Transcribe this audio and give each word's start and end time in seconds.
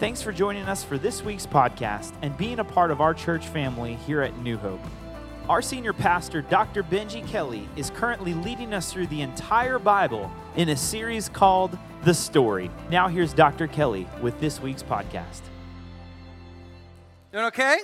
Thanks 0.00 0.22
for 0.22 0.32
joining 0.32 0.62
us 0.62 0.82
for 0.82 0.96
this 0.96 1.22
week's 1.22 1.44
podcast 1.44 2.14
and 2.22 2.34
being 2.38 2.60
a 2.60 2.64
part 2.64 2.90
of 2.90 3.02
our 3.02 3.12
church 3.12 3.48
family 3.48 3.96
here 4.06 4.22
at 4.22 4.34
New 4.38 4.56
Hope. 4.56 4.80
Our 5.46 5.60
senior 5.60 5.92
pastor, 5.92 6.40
Dr. 6.40 6.82
Benji 6.82 7.28
Kelly, 7.28 7.68
is 7.76 7.90
currently 7.90 8.32
leading 8.32 8.72
us 8.72 8.90
through 8.90 9.08
the 9.08 9.20
entire 9.20 9.78
Bible 9.78 10.32
in 10.56 10.70
a 10.70 10.76
series 10.76 11.28
called 11.28 11.76
The 12.04 12.14
Story. 12.14 12.70
Now, 12.88 13.08
here's 13.08 13.34
Dr. 13.34 13.66
Kelly 13.66 14.08
with 14.22 14.40
this 14.40 14.58
week's 14.58 14.82
podcast. 14.82 15.42
Doing 17.30 17.44
okay? 17.44 17.80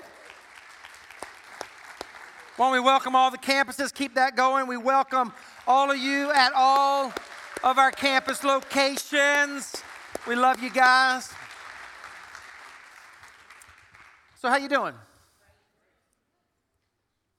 Don't 2.57 2.73
we 2.73 2.81
welcome 2.81 3.15
all 3.15 3.31
the 3.31 3.37
campuses? 3.37 3.93
Keep 3.93 4.15
that 4.15 4.37
going. 4.37 4.67
We 4.69 4.79
welcome 4.79 5.35
all 5.67 5.91
of 5.91 5.99
you 5.99 6.31
at 6.31 6.55
all 6.55 7.13
of 7.63 7.77
our 7.77 7.91
campus 7.91 8.43
locations. 8.43 9.83
We 10.27 10.35
love 10.35 10.63
you 10.63 10.71
guys. 10.71 11.36
So 14.47 14.51
how 14.51 14.59
you 14.59 14.69
doing? 14.69 14.95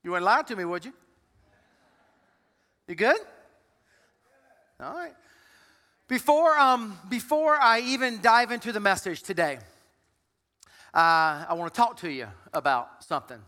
You 0.03 0.11
wouldn't 0.11 0.25
lie 0.25 0.41
to 0.41 0.55
me, 0.57 0.65
would 0.65 0.83
you? 0.83 0.91
You 2.85 2.95
good? 2.95 3.15
All 4.83 4.93
right. 4.93 5.13
Before, 6.09 6.59
um, 6.59 6.99
before 7.07 7.55
I 7.55 7.79
even 7.79 8.19
dive 8.19 8.51
into 8.51 8.73
the 8.73 8.81
message 8.81 9.23
today, 9.23 9.59
uh, 10.93 11.45
I 11.47 11.53
want 11.53 11.73
to 11.73 11.77
talk 11.77 11.95
to 12.01 12.11
you 12.11 12.27
about 12.51 13.05
something. 13.05 13.39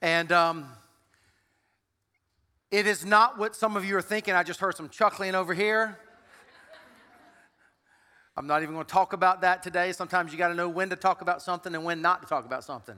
And 0.00 0.30
um, 0.30 0.68
it 2.70 2.86
is 2.86 3.04
not 3.04 3.36
what 3.36 3.56
some 3.56 3.76
of 3.76 3.84
you 3.84 3.96
are 3.96 4.00
thinking. 4.00 4.34
I 4.34 4.44
just 4.44 4.60
heard 4.60 4.76
some 4.76 4.88
chuckling 4.88 5.34
over 5.34 5.54
here. 5.54 5.98
I'm 8.36 8.46
not 8.46 8.62
even 8.62 8.74
going 8.74 8.86
to 8.86 8.92
talk 8.92 9.12
about 9.12 9.42
that 9.42 9.62
today. 9.62 9.92
Sometimes 9.92 10.32
you 10.32 10.38
got 10.38 10.48
to 10.48 10.54
know 10.54 10.68
when 10.68 10.88
to 10.90 10.96
talk 10.96 11.20
about 11.20 11.42
something 11.42 11.74
and 11.74 11.84
when 11.84 12.00
not 12.00 12.22
to 12.22 12.28
talk 12.28 12.46
about 12.46 12.64
something. 12.64 12.96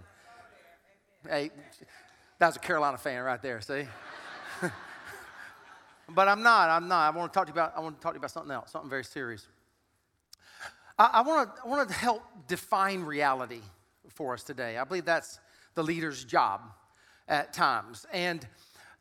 Hey, 1.28 1.50
that 2.38 2.46
was 2.46 2.56
a 2.56 2.60
Carolina 2.60 2.98
fan 2.98 3.22
right 3.22 3.42
there, 3.42 3.60
see? 3.60 3.84
but 6.08 6.28
I'm 6.28 6.42
not. 6.42 6.70
I'm 6.70 6.86
not. 6.86 7.12
I 7.12 7.16
want 7.16 7.32
to 7.32 7.36
talk 7.36 7.46
to 7.46 7.50
you 7.50 7.54
about. 7.54 7.72
I 7.76 7.80
want 7.80 7.96
to 7.96 8.02
talk 8.02 8.12
to 8.12 8.16
you 8.16 8.20
about 8.20 8.30
something 8.30 8.52
else, 8.52 8.70
something 8.70 8.90
very 8.90 9.04
serious. 9.04 9.48
I, 10.98 11.10
I 11.14 11.22
want 11.22 11.56
to. 11.56 11.62
I 11.64 11.68
want 11.68 11.88
to 11.88 11.94
help 11.94 12.22
define 12.46 13.02
reality 13.02 13.60
for 14.10 14.34
us 14.34 14.44
today. 14.44 14.78
I 14.78 14.84
believe 14.84 15.04
that's 15.04 15.40
the 15.74 15.82
leader's 15.82 16.24
job 16.24 16.60
at 17.26 17.52
times, 17.52 18.06
and 18.12 18.46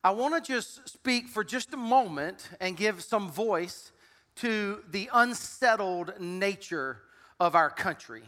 I 0.03 0.11
want 0.11 0.33
to 0.43 0.51
just 0.51 0.89
speak 0.89 1.27
for 1.27 1.43
just 1.43 1.73
a 1.73 1.77
moment 1.77 2.49
and 2.59 2.75
give 2.75 3.03
some 3.03 3.29
voice 3.29 3.92
to 4.35 4.83
the 4.91 5.09
unsettled 5.13 6.19
nature 6.19 6.99
of 7.39 7.55
our 7.55 7.69
country 7.69 8.23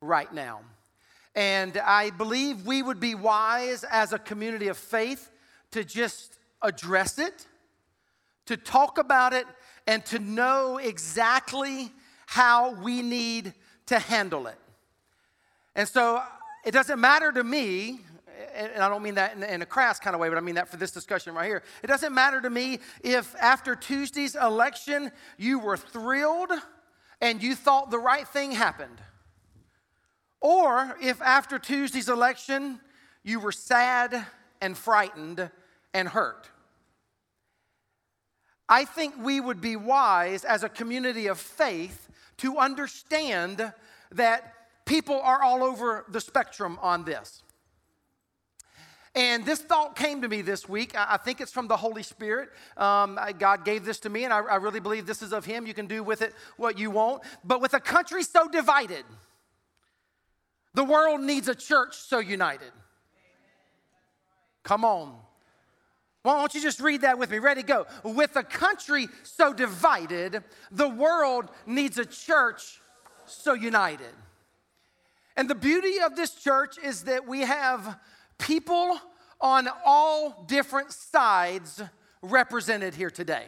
right 0.00 0.32
now. 0.32 0.60
And 1.34 1.76
I 1.78 2.10
believe 2.10 2.66
we 2.66 2.82
would 2.82 3.00
be 3.00 3.14
wise 3.14 3.84
as 3.84 4.12
a 4.12 4.18
community 4.18 4.68
of 4.68 4.76
faith 4.76 5.30
to 5.70 5.84
just 5.84 6.38
address 6.62 7.18
it, 7.18 7.46
to 8.46 8.56
talk 8.56 8.98
about 8.98 9.32
it, 9.32 9.46
and 9.86 10.04
to 10.06 10.18
know 10.18 10.78
exactly 10.78 11.90
how 12.26 12.72
we 12.74 13.02
need 13.02 13.54
to 13.86 13.98
handle 13.98 14.46
it. 14.46 14.58
And 15.74 15.88
so 15.88 16.22
it 16.64 16.72
doesn't 16.72 17.00
matter 17.00 17.32
to 17.32 17.42
me 17.42 18.00
and 18.54 18.82
I 18.82 18.88
don't 18.88 19.02
mean 19.02 19.14
that 19.14 19.36
in, 19.36 19.62
a 19.62 19.66
crass 19.66 19.98
kind 19.98 20.14
of 20.14 20.20
way, 20.20 20.28
but 20.28 20.38
I 20.38 20.40
mean 20.40 20.54
that 20.56 20.68
for 20.68 20.76
this 20.76 20.90
discussion 20.90 21.34
right 21.34 21.46
here. 21.46 21.62
It 21.82 21.86
doesn't 21.86 22.14
matter 22.14 22.40
to 22.40 22.50
me 22.50 22.80
if 23.02 23.34
after 23.40 23.74
Tuesday's 23.74 24.34
election 24.34 25.10
you 25.36 25.58
were 25.58 25.76
thrilled 25.76 26.52
and 27.20 27.42
you 27.42 27.54
thought 27.54 27.90
the 27.90 27.98
right 27.98 28.26
thing 28.26 28.52
happened, 28.52 29.00
or 30.40 30.96
if 31.02 31.20
after 31.20 31.58
Tuesday's 31.58 32.08
election 32.08 32.80
you 33.22 33.40
were 33.40 33.52
sad 33.52 34.26
and 34.60 34.76
frightened 34.76 35.50
and 35.92 36.08
hurt. 36.08 36.48
I 38.68 38.84
think 38.84 39.14
we 39.18 39.40
would 39.40 39.60
be 39.60 39.74
wise 39.74 40.44
as 40.44 40.62
a 40.62 40.68
community 40.68 41.26
of 41.26 41.38
faith 41.38 42.08
to 42.38 42.58
understand 42.58 43.72
that 44.12 44.54
people 44.86 45.20
are 45.20 45.42
all 45.42 45.62
over 45.62 46.04
the 46.08 46.20
spectrum 46.20 46.78
on 46.80 47.04
this. 47.04 47.42
And 49.14 49.44
this 49.44 49.60
thought 49.60 49.96
came 49.96 50.22
to 50.22 50.28
me 50.28 50.40
this 50.40 50.68
week. 50.68 50.94
I 50.96 51.16
think 51.16 51.40
it's 51.40 51.50
from 51.50 51.66
the 51.66 51.76
Holy 51.76 52.04
Spirit. 52.04 52.50
Um, 52.76 53.18
God 53.38 53.64
gave 53.64 53.84
this 53.84 53.98
to 54.00 54.08
me, 54.08 54.24
and 54.24 54.32
I, 54.32 54.38
I 54.38 54.56
really 54.56 54.78
believe 54.78 55.04
this 55.04 55.20
is 55.20 55.32
of 55.32 55.44
Him. 55.44 55.66
You 55.66 55.74
can 55.74 55.86
do 55.86 56.04
with 56.04 56.22
it 56.22 56.32
what 56.56 56.78
you 56.78 56.92
want. 56.92 57.24
But 57.44 57.60
with 57.60 57.74
a 57.74 57.80
country 57.80 58.22
so 58.22 58.48
divided, 58.48 59.04
the 60.74 60.84
world 60.84 61.20
needs 61.22 61.48
a 61.48 61.56
church 61.56 61.96
so 61.96 62.20
united. 62.20 62.70
Come 64.62 64.84
on. 64.84 65.16
Why 66.22 66.38
don't 66.38 66.54
you 66.54 66.60
just 66.60 66.80
read 66.80 67.00
that 67.00 67.18
with 67.18 67.30
me? 67.30 67.38
Ready, 67.38 67.62
go. 67.62 67.86
With 68.04 68.36
a 68.36 68.44
country 68.44 69.08
so 69.24 69.52
divided, 69.52 70.44
the 70.70 70.88
world 70.88 71.48
needs 71.66 71.98
a 71.98 72.04
church 72.04 72.80
so 73.26 73.54
united. 73.54 74.14
And 75.36 75.48
the 75.48 75.54
beauty 75.54 76.00
of 76.04 76.14
this 76.16 76.34
church 76.34 76.76
is 76.78 77.04
that 77.04 77.26
we 77.26 77.40
have 77.40 77.98
people 78.40 78.98
on 79.40 79.68
all 79.84 80.44
different 80.48 80.92
sides 80.92 81.82
represented 82.22 82.94
here 82.94 83.10
today. 83.10 83.46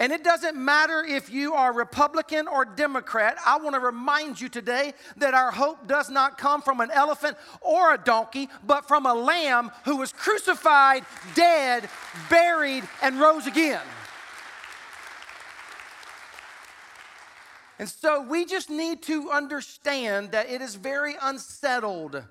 And 0.00 0.12
it 0.12 0.24
doesn't 0.24 0.56
matter 0.56 1.04
if 1.04 1.30
you 1.30 1.54
are 1.54 1.72
Republican 1.72 2.48
or 2.48 2.64
Democrat, 2.64 3.36
I 3.46 3.58
want 3.58 3.74
to 3.74 3.80
remind 3.80 4.40
you 4.40 4.48
today 4.48 4.92
that 5.18 5.34
our 5.34 5.52
hope 5.52 5.86
does 5.86 6.10
not 6.10 6.36
come 6.36 6.62
from 6.62 6.80
an 6.80 6.90
elephant 6.90 7.36
or 7.60 7.94
a 7.94 7.98
donkey, 7.98 8.48
but 8.66 8.88
from 8.88 9.06
a 9.06 9.14
lamb 9.14 9.70
who 9.84 9.96
was 9.96 10.12
crucified, 10.12 11.04
dead, 11.36 11.88
buried, 12.28 12.82
and 13.02 13.20
rose 13.20 13.46
again. 13.46 13.80
And 17.78 17.88
so 17.88 18.22
we 18.22 18.44
just 18.44 18.70
need 18.70 19.02
to 19.04 19.30
understand 19.30 20.32
that 20.32 20.50
it 20.50 20.60
is 20.60 20.74
very 20.74 21.14
unsettled 21.22 22.24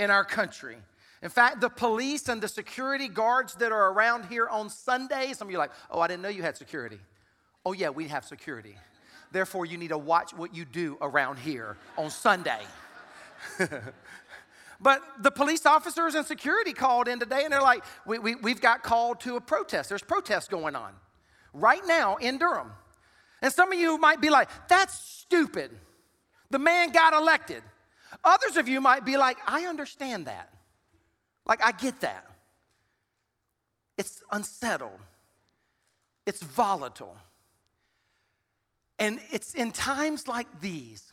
in 0.00 0.10
our 0.10 0.24
country. 0.24 0.78
In 1.22 1.28
fact, 1.28 1.60
the 1.60 1.68
police 1.68 2.28
and 2.30 2.40
the 2.40 2.48
security 2.48 3.06
guards 3.06 3.54
that 3.56 3.70
are 3.70 3.92
around 3.92 4.24
here 4.24 4.48
on 4.48 4.70
Sundays, 4.70 5.36
some 5.36 5.48
of 5.48 5.52
you 5.52 5.58
are 5.58 5.60
like, 5.60 5.72
oh, 5.90 6.00
I 6.00 6.08
didn't 6.08 6.22
know 6.22 6.30
you 6.30 6.42
had 6.42 6.56
security. 6.56 6.98
Oh, 7.66 7.72
yeah, 7.72 7.90
we 7.90 8.08
have 8.08 8.24
security. 8.24 8.76
Therefore, 9.30 9.66
you 9.66 9.76
need 9.76 9.88
to 9.88 9.98
watch 9.98 10.32
what 10.32 10.54
you 10.54 10.64
do 10.64 10.96
around 11.02 11.38
here 11.38 11.76
on 11.98 12.08
Sunday. 12.08 12.62
but 14.80 15.02
the 15.18 15.30
police 15.30 15.66
officers 15.66 16.14
and 16.14 16.24
security 16.24 16.72
called 16.72 17.06
in 17.06 17.20
today 17.20 17.44
and 17.44 17.52
they're 17.52 17.60
like, 17.60 17.84
we, 18.06 18.18
we, 18.18 18.34
we've 18.36 18.62
got 18.62 18.82
called 18.82 19.20
to 19.20 19.36
a 19.36 19.40
protest. 19.40 19.90
There's 19.90 20.02
protests 20.02 20.48
going 20.48 20.74
on 20.74 20.94
right 21.52 21.82
now 21.86 22.16
in 22.16 22.38
Durham. 22.38 22.72
And 23.42 23.52
some 23.52 23.70
of 23.70 23.78
you 23.78 23.98
might 23.98 24.22
be 24.22 24.30
like, 24.30 24.48
that's 24.66 24.98
stupid. 24.98 25.70
The 26.48 26.58
man 26.58 26.90
got 26.90 27.12
elected. 27.12 27.62
Others 28.24 28.56
of 28.56 28.68
you 28.68 28.80
might 28.80 29.04
be 29.04 29.16
like, 29.16 29.38
I 29.46 29.66
understand 29.66 30.26
that. 30.26 30.52
Like, 31.46 31.64
I 31.64 31.72
get 31.72 32.00
that. 32.00 32.26
It's 33.98 34.22
unsettled, 34.32 34.98
it's 36.26 36.42
volatile. 36.42 37.16
And 38.98 39.18
it's 39.30 39.54
in 39.54 39.72
times 39.72 40.28
like 40.28 40.60
these 40.60 41.12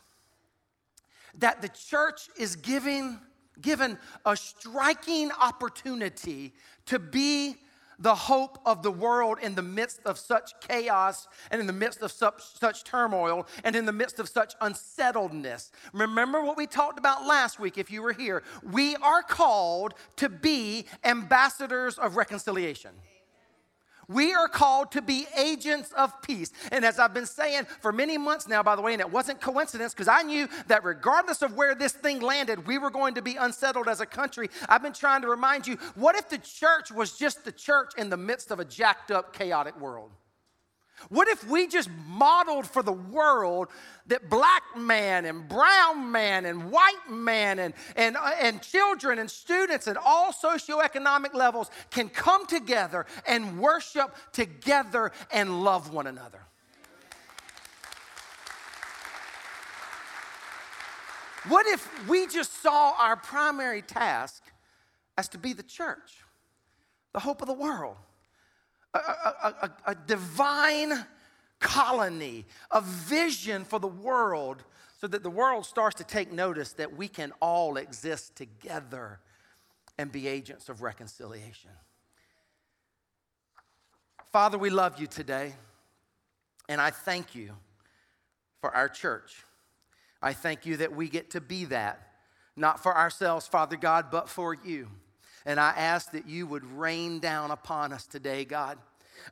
that 1.38 1.62
the 1.62 1.70
church 1.70 2.30
is 2.38 2.56
giving, 2.56 3.20
given 3.62 3.98
a 4.26 4.36
striking 4.36 5.32
opportunity 5.32 6.54
to 6.88 7.00
be 7.00 7.56
the 8.00 8.16
hope 8.16 8.60
of 8.66 8.84
the 8.84 8.92
world 8.92 9.40
in 9.42 9.56
the 9.56 9.62
midst 9.62 10.02
of 10.06 10.18
such 10.18 10.54
chaos 10.62 11.28
and 11.52 11.60
in 11.60 11.68
the 11.68 11.74
midst 11.74 12.02
of 12.02 12.12
such, 12.12 12.42
such 12.60 12.84
turmoil 12.84 13.48
and 13.64 13.76
in 13.76 13.86
the 13.86 13.92
midst 13.92 14.20
of 14.20 14.30
such 14.30 14.54
unsettledness. 14.62 15.72
Remember 15.94 16.44
what 16.44 16.58
we 16.58 16.68
talked 16.68 17.00
about 17.00 17.26
last 17.26 17.60
week 17.60 17.78
if 17.78 17.92
you 17.92 18.02
were 18.02 18.14
here. 18.14 18.44
We 18.64 18.96
are 18.98 19.24
called 19.24 19.94
to 20.18 20.30
be 20.30 20.86
ambassadors 21.04 21.98
of 21.98 22.18
reconciliation. 22.18 22.92
We 24.10 24.34
are 24.34 24.48
called 24.48 24.92
to 24.94 25.02
be 25.02 25.28
agents 25.38 25.92
of 25.92 26.22
peace. 26.22 26.52
And 26.72 26.86
as 26.86 26.98
I've 26.98 27.14
been 27.14 27.26
saying 27.26 27.66
for 27.82 27.92
many 27.92 28.18
months 28.18 28.48
now, 28.48 28.64
by 28.64 28.76
the 28.76 28.82
way, 28.82 28.94
and 28.94 29.02
it 29.02 29.12
wasn't 29.12 29.42
coincidence 29.42 29.94
because 29.94 30.08
I 30.08 30.22
knew 30.22 30.48
that 30.68 30.86
regardless 30.86 31.42
of 31.42 31.56
where 31.56 31.76
this 31.76 31.92
thing 31.92 32.22
landed, 32.22 32.66
we 32.68 32.78
were 32.78 32.90
going 32.90 33.16
to 33.16 33.22
be 33.22 33.36
unsettled 33.36 33.90
as 33.90 34.00
a 34.00 34.06
country. 34.06 34.50
I've 34.70 34.82
been 34.82 34.94
trying 34.94 35.22
to 35.24 35.28
remind 35.28 35.68
you 35.68 35.76
what 35.96 36.16
if 36.16 36.30
the 36.30 36.38
church 36.38 36.90
was 36.90 37.18
just 37.18 37.44
the 37.44 37.52
church 37.52 37.92
in 37.98 38.10
the 38.10 38.18
midst 38.18 38.50
of 38.52 38.60
a 38.62 38.66
jacked 38.66 39.12
up, 39.12 39.34
chaotic 39.34 39.78
world? 39.80 40.12
What 41.10 41.28
if 41.28 41.48
we 41.48 41.68
just 41.68 41.90
modeled 42.08 42.68
for 42.68 42.82
the 42.82 42.92
world 42.92 43.68
that 44.08 44.30
black 44.30 44.64
man 44.76 45.26
and 45.26 45.48
brown 45.48 46.12
man 46.12 46.46
and 46.46 46.72
white 46.72 47.10
man 47.10 47.60
and, 47.60 47.74
and, 47.96 48.18
uh, 48.18 48.32
and 48.42 48.62
children 48.62 49.20
and 49.20 49.30
students 49.30 49.88
at 49.88 49.96
all 49.96 50.32
socioeconomic 50.32 51.34
levels 51.34 51.70
can 51.92 52.10
come 52.10 52.48
together 52.48 53.06
and 53.28 53.60
worship 53.60 54.16
together 54.32 55.12
and 55.32 55.64
love 55.64 55.94
one 55.94 56.08
another? 56.08 56.40
What 61.48 61.66
if 61.68 62.10
we 62.10 62.28
just 62.28 62.62
saw 62.62 62.94
our 63.00 63.16
primary 63.16 63.82
task 63.82 64.44
as 65.18 65.30
to 65.30 65.38
be 65.38 65.54
the 65.54 65.64
church, 65.64 66.24
the 67.14 67.20
hope 67.20 67.42
of 67.42 67.48
the 67.48 67.54
world, 67.54 67.96
a, 68.94 68.98
a, 68.98 69.72
a, 69.88 69.96
divine 69.96 71.06
colony, 71.60 72.46
a 72.72 72.82
vision 72.82 73.64
for 73.64 73.80
the 73.80 73.88
world, 73.88 74.64
so 75.00 75.08
that 75.08 75.24
the 75.24 75.30
world 75.30 75.66
starts 75.66 75.96
to 75.98 76.04
take 76.04 76.32
notice 76.32 76.74
that 76.74 76.96
we 76.96 77.08
can 77.08 77.32
all 77.40 77.78
exist 77.78 78.36
together 78.36 79.20
and 79.98 80.12
be 80.12 80.28
agents 80.28 80.70
of 80.70 80.82
reconciliation. 80.82 81.72
Father, 84.32 84.58
we 84.58 84.70
love 84.70 85.00
you 85.00 85.08
today, 85.08 85.54
and 86.68 86.82
I 86.82 86.90
thank 86.90 87.36
you 87.36 87.54
for 88.62 88.76
our 88.76 88.90
church. 88.90 89.44
I 90.22 90.34
thank 90.34 90.66
you 90.66 90.78
that 90.78 90.96
we 90.96 91.10
get 91.10 91.32
to 91.32 91.42
be 91.42 91.66
that, 91.66 92.02
not 92.56 92.82
for 92.82 92.96
ourselves, 92.96 93.48
Father 93.48 93.78
God, 93.78 94.08
but 94.12 94.30
for 94.30 94.54
you. 94.54 94.88
And 95.48 95.62
I 95.62 95.70
ask 95.70 96.12
that 96.12 96.28
you 96.28 96.46
would 96.46 96.66
rain 96.78 97.20
down 97.20 97.52
upon 97.52 97.94
us 97.94 98.06
today, 98.06 98.44
God. 98.44 98.78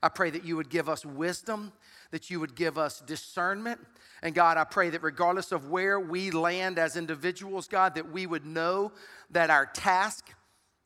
I 0.02 0.08
pray 0.08 0.30
that 0.30 0.46
you 0.46 0.56
would 0.56 0.70
give 0.70 0.88
us 0.88 1.06
wisdom, 1.06 1.74
that 2.12 2.30
you 2.30 2.40
would 2.40 2.56
give 2.56 2.78
us 2.78 3.02
discernment. 3.02 3.82
And 4.24 4.34
God, 4.34 4.58
I 4.58 4.64
pray 4.64 4.90
that 4.92 5.04
regardless 5.04 5.52
of 5.52 5.70
where 5.70 6.00
we 6.00 6.32
land 6.32 6.80
as 6.80 6.96
individuals, 6.96 7.68
God, 7.68 7.96
that 7.96 8.14
we 8.14 8.28
would 8.28 8.46
know 8.46 8.94
that 9.32 9.50
our 9.50 9.66
task, 9.66 10.34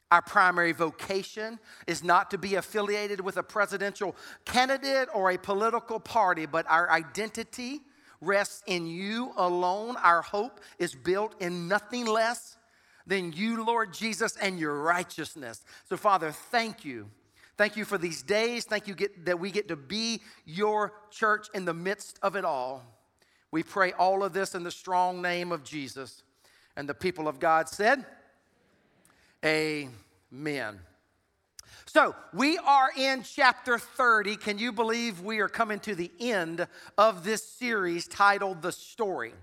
our 0.10 0.24
primary 0.24 0.72
vocation 0.72 1.60
is 1.86 2.04
not 2.04 2.32
to 2.32 2.40
be 2.40 2.56
affiliated 2.56 3.22
with 3.22 3.38
a 3.38 3.44
presidential 3.44 4.16
candidate 4.46 5.10
or 5.14 5.30
a 5.30 5.38
political 5.38 6.00
party, 6.00 6.48
but 6.48 6.66
our 6.68 6.90
identity 6.90 7.82
rests 8.20 8.64
in 8.66 8.88
you 8.88 9.32
alone. 9.38 9.96
Our 9.98 10.24
hope 10.24 10.60
is 10.80 10.96
built 10.96 11.40
in 11.40 11.68
nothing 11.68 12.08
less 12.08 12.58
than 13.10 13.34
you, 13.34 13.66
Lord 13.66 13.94
Jesus, 13.94 14.38
and 14.38 14.60
your 14.60 14.82
righteousness. 14.82 15.64
So, 15.90 15.98
Father, 15.98 16.32
thank 16.32 16.86
you. 16.86 17.10
Thank 17.58 17.76
you 17.76 17.84
for 17.84 17.98
these 17.98 18.22
days. 18.22 18.64
Thank 18.64 18.88
you 18.88 18.94
get, 18.96 19.26
that 19.26 19.40
we 19.40 19.52
get 19.52 19.68
to 19.68 19.76
be 19.76 20.22
your 20.46 20.94
church 21.12 21.48
in 21.54 21.66
the 21.66 21.74
midst 21.74 22.20
of 22.22 22.36
it 22.36 22.46
all. 22.46 22.84
We 23.52 23.64
pray 23.64 23.92
all 23.94 24.24
of 24.24 24.32
this 24.32 24.56
in 24.56 24.64
the 24.64 24.72
strong 24.72 25.22
name 25.22 25.52
of 25.52 25.64
Jesus. 25.64 26.24
And 26.78 26.88
the 26.88 26.94
people 26.94 27.28
of 27.28 27.40
God 27.40 27.68
said, 27.68 28.06
Amen. 29.44 30.80
So, 31.86 32.16
we 32.34 32.60
are 32.60 32.92
in 32.96 33.24
chapter 33.24 33.80
30. 33.80 34.36
Can 34.36 34.60
you 34.60 34.72
believe 34.72 35.22
we 35.22 35.40
are 35.40 35.50
coming 35.50 35.80
to 35.80 35.96
the 35.96 36.12
end 36.20 36.68
of 36.98 37.24
this 37.24 37.44
series 37.44 38.08
titled 38.08 38.62
The 38.62 38.72
Story? 38.72 39.34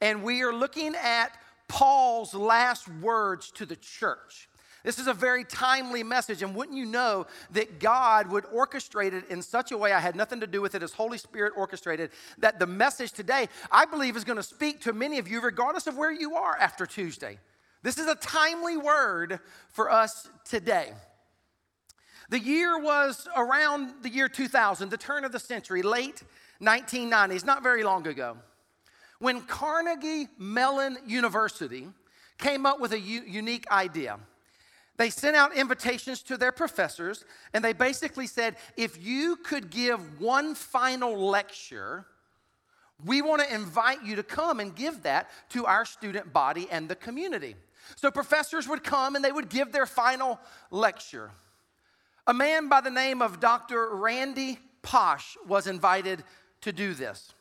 And 0.00 0.22
we 0.22 0.42
are 0.42 0.52
looking 0.52 0.94
at 0.94 1.36
Paul's 1.68 2.34
last 2.34 2.88
words 2.88 3.50
to 3.52 3.66
the 3.66 3.76
church. 3.76 4.48
This 4.84 4.98
is 4.98 5.06
a 5.06 5.12
very 5.12 5.44
timely 5.44 6.02
message, 6.02 6.42
and 6.42 6.54
wouldn't 6.54 6.76
you 6.76 6.86
know 6.86 7.26
that 7.50 7.80
God 7.80 8.28
would 8.30 8.44
orchestrate 8.44 9.12
it 9.12 9.28
in 9.28 9.42
such 9.42 9.72
a 9.72 9.76
way, 9.76 9.92
I 9.92 9.98
had 9.98 10.16
nothing 10.16 10.40
to 10.40 10.46
do 10.46 10.62
with 10.62 10.74
it, 10.74 10.82
as 10.82 10.92
Holy 10.92 11.18
Spirit 11.18 11.52
orchestrated, 11.56 12.10
that 12.38 12.58
the 12.58 12.66
message 12.66 13.12
today, 13.12 13.48
I 13.70 13.84
believe, 13.84 14.16
is 14.16 14.24
going 14.24 14.36
to 14.36 14.42
speak 14.42 14.80
to 14.82 14.92
many 14.92 15.18
of 15.18 15.28
you, 15.28 15.40
regardless 15.40 15.86
of 15.88 15.96
where 15.96 16.12
you 16.12 16.36
are 16.36 16.56
after 16.56 16.86
Tuesday. 16.86 17.38
This 17.82 17.98
is 17.98 18.06
a 18.06 18.14
timely 18.14 18.76
word 18.76 19.40
for 19.70 19.90
us 19.90 20.28
today. 20.44 20.92
The 22.30 22.38
year 22.38 22.78
was 22.78 23.26
around 23.36 24.02
the 24.02 24.10
year 24.10 24.28
2000, 24.28 24.90
the 24.90 24.96
turn 24.96 25.24
of 25.24 25.32
the 25.32 25.38
century, 25.38 25.82
late 25.82 26.22
1990s, 26.60 27.44
not 27.44 27.62
very 27.62 27.82
long 27.82 28.06
ago, 28.06 28.36
when 29.18 29.42
Carnegie 29.42 30.28
Mellon 30.38 30.98
University 31.06 31.88
came 32.38 32.66
up 32.66 32.80
with 32.80 32.92
a 32.92 33.00
u- 33.00 33.24
unique 33.26 33.70
idea. 33.70 34.18
They 34.96 35.10
sent 35.10 35.36
out 35.36 35.56
invitations 35.56 36.22
to 36.22 36.36
their 36.36 36.52
professors, 36.52 37.24
and 37.52 37.64
they 37.64 37.72
basically 37.72 38.26
said 38.26 38.56
if 38.76 39.02
you 39.02 39.36
could 39.36 39.70
give 39.70 40.20
one 40.20 40.54
final 40.54 41.16
lecture, 41.16 42.04
we 43.04 43.22
want 43.22 43.42
to 43.42 43.54
invite 43.54 44.04
you 44.04 44.16
to 44.16 44.24
come 44.24 44.58
and 44.58 44.74
give 44.74 45.04
that 45.04 45.30
to 45.50 45.66
our 45.66 45.84
student 45.84 46.32
body 46.32 46.66
and 46.70 46.88
the 46.88 46.96
community. 46.96 47.54
So 47.96 48.10
professors 48.10 48.66
would 48.68 48.82
come 48.82 49.14
and 49.14 49.24
they 49.24 49.32
would 49.32 49.48
give 49.48 49.72
their 49.72 49.86
final 49.86 50.40
lecture. 50.70 51.30
A 52.26 52.34
man 52.34 52.68
by 52.68 52.80
the 52.80 52.90
name 52.90 53.22
of 53.22 53.40
Dr. 53.40 53.94
Randy 53.94 54.58
Pausch 54.82 55.36
was 55.46 55.66
invited 55.66 56.24
to 56.62 56.72
do 56.72 56.92
this. 56.92 57.34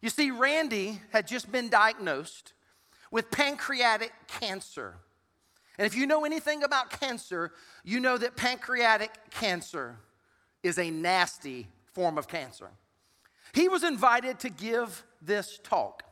You 0.00 0.10
see, 0.10 0.30
Randy 0.30 1.00
had 1.12 1.26
just 1.26 1.50
been 1.52 1.68
diagnosed 1.68 2.52
with 3.10 3.30
pancreatic 3.30 4.12
cancer. 4.26 4.94
And 5.78 5.86
if 5.86 5.94
you 5.94 6.06
know 6.06 6.24
anything 6.24 6.62
about 6.62 6.90
cancer, 7.00 7.52
you 7.84 8.00
know 8.00 8.16
that 8.18 8.36
pancreatic 8.36 9.10
cancer 9.30 9.96
is 10.62 10.78
a 10.78 10.90
nasty 10.90 11.66
form 11.86 12.18
of 12.18 12.28
cancer. 12.28 12.68
He 13.52 13.68
was 13.68 13.82
invited 13.82 14.38
to 14.40 14.50
give 14.50 15.04
this 15.20 15.58
talk. 15.62 16.04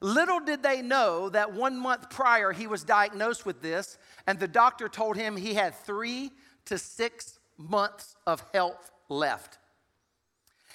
Little 0.00 0.40
did 0.40 0.62
they 0.62 0.82
know 0.82 1.28
that 1.28 1.52
one 1.52 1.78
month 1.78 2.10
prior 2.10 2.50
he 2.52 2.66
was 2.66 2.82
diagnosed 2.82 3.46
with 3.46 3.62
this, 3.62 3.98
and 4.26 4.38
the 4.38 4.48
doctor 4.48 4.88
told 4.88 5.16
him 5.16 5.36
he 5.36 5.54
had 5.54 5.74
three 5.74 6.32
to 6.64 6.76
six 6.76 7.38
months 7.56 8.16
of 8.26 8.42
health 8.52 8.90
left. 9.08 9.58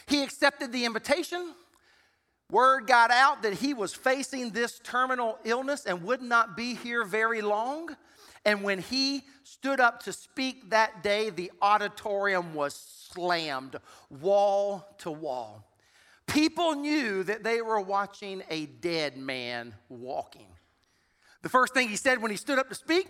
He 0.08 0.24
accepted 0.24 0.72
the 0.72 0.86
invitation. 0.86 1.54
Word 2.50 2.88
got 2.88 3.12
out 3.12 3.44
that 3.44 3.56
he 3.56 3.74
was 3.74 3.94
facing 3.94 4.52
this 4.52 4.80
terminal 4.80 5.38
illness 5.44 5.86
and 5.86 6.04
would 6.04 6.22
not 6.22 6.56
be 6.56 6.76
here 6.76 7.04
very 7.04 7.42
long. 7.42 7.96
And 8.46 8.64
when 8.64 8.80
he 8.80 9.24
stood 9.44 9.82
up 9.82 10.04
to 10.04 10.14
speak 10.14 10.70
that 10.70 11.04
day, 11.04 11.30
the 11.30 11.52
auditorium 11.62 12.54
was 12.54 12.74
slammed 12.74 13.76
wall 14.10 14.88
to 15.00 15.12
wall. 15.12 15.66
People 16.28 16.76
knew 16.76 17.24
that 17.24 17.44
they 17.44 17.62
were 17.62 17.82
watching 17.82 18.44
a 18.50 18.66
dead 18.66 19.18
man 19.18 19.74
walking. 19.90 20.48
The 21.42 21.50
first 21.50 21.74
thing 21.74 21.90
he 21.90 21.96
said 21.96 22.22
when 22.22 22.32
he 22.32 22.38
stood 22.38 22.60
up 22.60 22.70
to 22.70 22.76
speak 22.76 23.08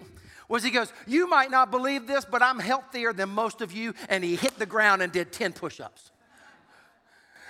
was 0.49 0.63
he 0.63 0.71
goes, 0.71 0.91
You 1.05 1.27
might 1.27 1.51
not 1.51 1.71
believe 1.71 2.07
this, 2.07 2.25
but 2.25 2.41
I'm 2.41 2.59
healthier 2.59 3.13
than 3.13 3.29
most 3.29 3.61
of 3.61 3.71
you. 3.71 3.93
And 4.09 4.23
he 4.23 4.35
hit 4.35 4.57
the 4.57 4.65
ground 4.65 5.01
and 5.01 5.11
did 5.11 5.31
10 5.31 5.53
push 5.53 5.79
ups. 5.79 6.11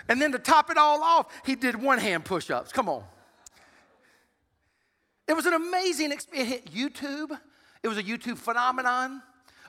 And 0.09 0.21
then 0.21 0.31
to 0.31 0.39
top 0.39 0.69
it 0.69 0.77
all 0.77 1.03
off, 1.03 1.27
he 1.45 1.55
did 1.55 1.81
one 1.81 1.99
hand 1.99 2.25
push 2.25 2.49
ups. 2.49 2.71
Come 2.71 2.89
on. 2.89 3.03
It 5.27 5.35
was 5.35 5.45
an 5.45 5.53
amazing 5.53 6.11
experience. 6.11 6.51
It 6.51 6.53
hit 6.53 6.73
YouTube, 6.73 7.37
it 7.83 7.87
was 7.87 7.97
a 7.97 8.03
YouTube 8.03 8.37
phenomenon. 8.37 9.21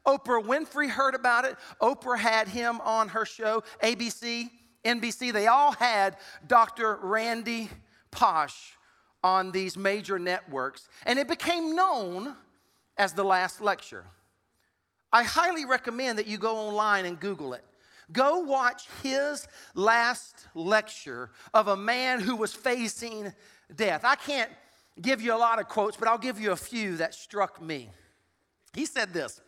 Oprah 0.07 0.43
Winfrey 0.43 0.89
heard 0.89 1.15
about 1.15 1.45
it. 1.45 1.57
Oprah 1.83 2.19
had 2.19 2.49
him 2.49 2.81
on 2.81 3.09
her 3.09 3.27
show, 3.27 3.63
ABC, 3.83 4.49
NBC. 4.85 5.33
They 5.33 5.49
all 5.49 5.73
had 5.73 6.17
Dr. 6.47 6.99
Randy 7.03 7.69
Pausch 8.11 8.73
on 9.23 9.53
these 9.53 9.77
major 9.77 10.19
networks. 10.19 10.89
And 11.05 11.19
it 11.19 11.29
became 11.29 11.75
known 11.75 12.35
as 12.97 13.13
the 13.13 13.25
last 13.25 13.61
lecture. 13.61 14.05
I 15.13 15.25
highly 15.25 15.65
recommend 15.65 16.19
that 16.19 16.27
you 16.27 16.39
go 16.39 16.57
online 16.57 17.05
and 17.05 17.19
Google 17.19 17.53
it. 17.53 17.65
Go 18.13 18.39
watch 18.41 18.89
his 19.03 19.47
last 19.75 20.47
lecture 20.55 21.31
of 21.53 21.69
a 21.69 21.77
man 21.77 22.21
who 22.21 22.37
was 22.37 22.55
facing 22.55 23.33
death. 23.75 24.03
I 24.05 24.17
can't 24.17 24.51
give 25.01 25.21
you 25.21 25.35
a 25.35 25.37
lot 25.37 25.59
of 25.59 25.69
quotes, 25.69 25.97
but 25.97 26.09
I'll 26.09 26.19
give 26.19 26.41
you 26.41 26.53
a 26.53 26.57
few 26.57 26.97
that 26.97 27.15
struck 27.15 27.61
me. 27.61 27.91
He 28.75 28.87
said 28.87 29.13
this 29.13 29.41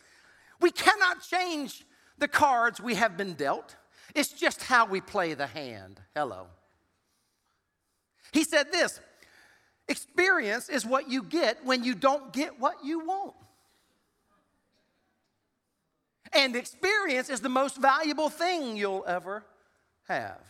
We 0.60 0.70
cannot 0.70 1.22
change 1.22 1.84
the 2.18 2.28
cards 2.28 2.80
we 2.80 2.94
have 2.96 3.16
been 3.16 3.34
dealt, 3.34 3.76
it's 4.14 4.32
just 4.32 4.62
how 4.62 4.86
we 4.86 5.00
play 5.00 5.34
the 5.34 5.46
hand. 5.46 6.00
Hello. 6.14 6.46
He 8.32 8.44
said 8.44 8.72
this 8.72 9.00
Experience 9.88 10.68
is 10.68 10.86
what 10.86 11.10
you 11.10 11.22
get 11.22 11.64
when 11.64 11.82
you 11.82 11.94
don't 11.94 12.32
get 12.32 12.60
what 12.60 12.84
you 12.84 13.00
want. 13.00 13.34
And 16.32 16.54
experience 16.54 17.28
is 17.28 17.40
the 17.40 17.48
most 17.48 17.76
valuable 17.76 18.28
thing 18.28 18.76
you'll 18.76 19.04
ever 19.06 19.44
have. 20.06 20.40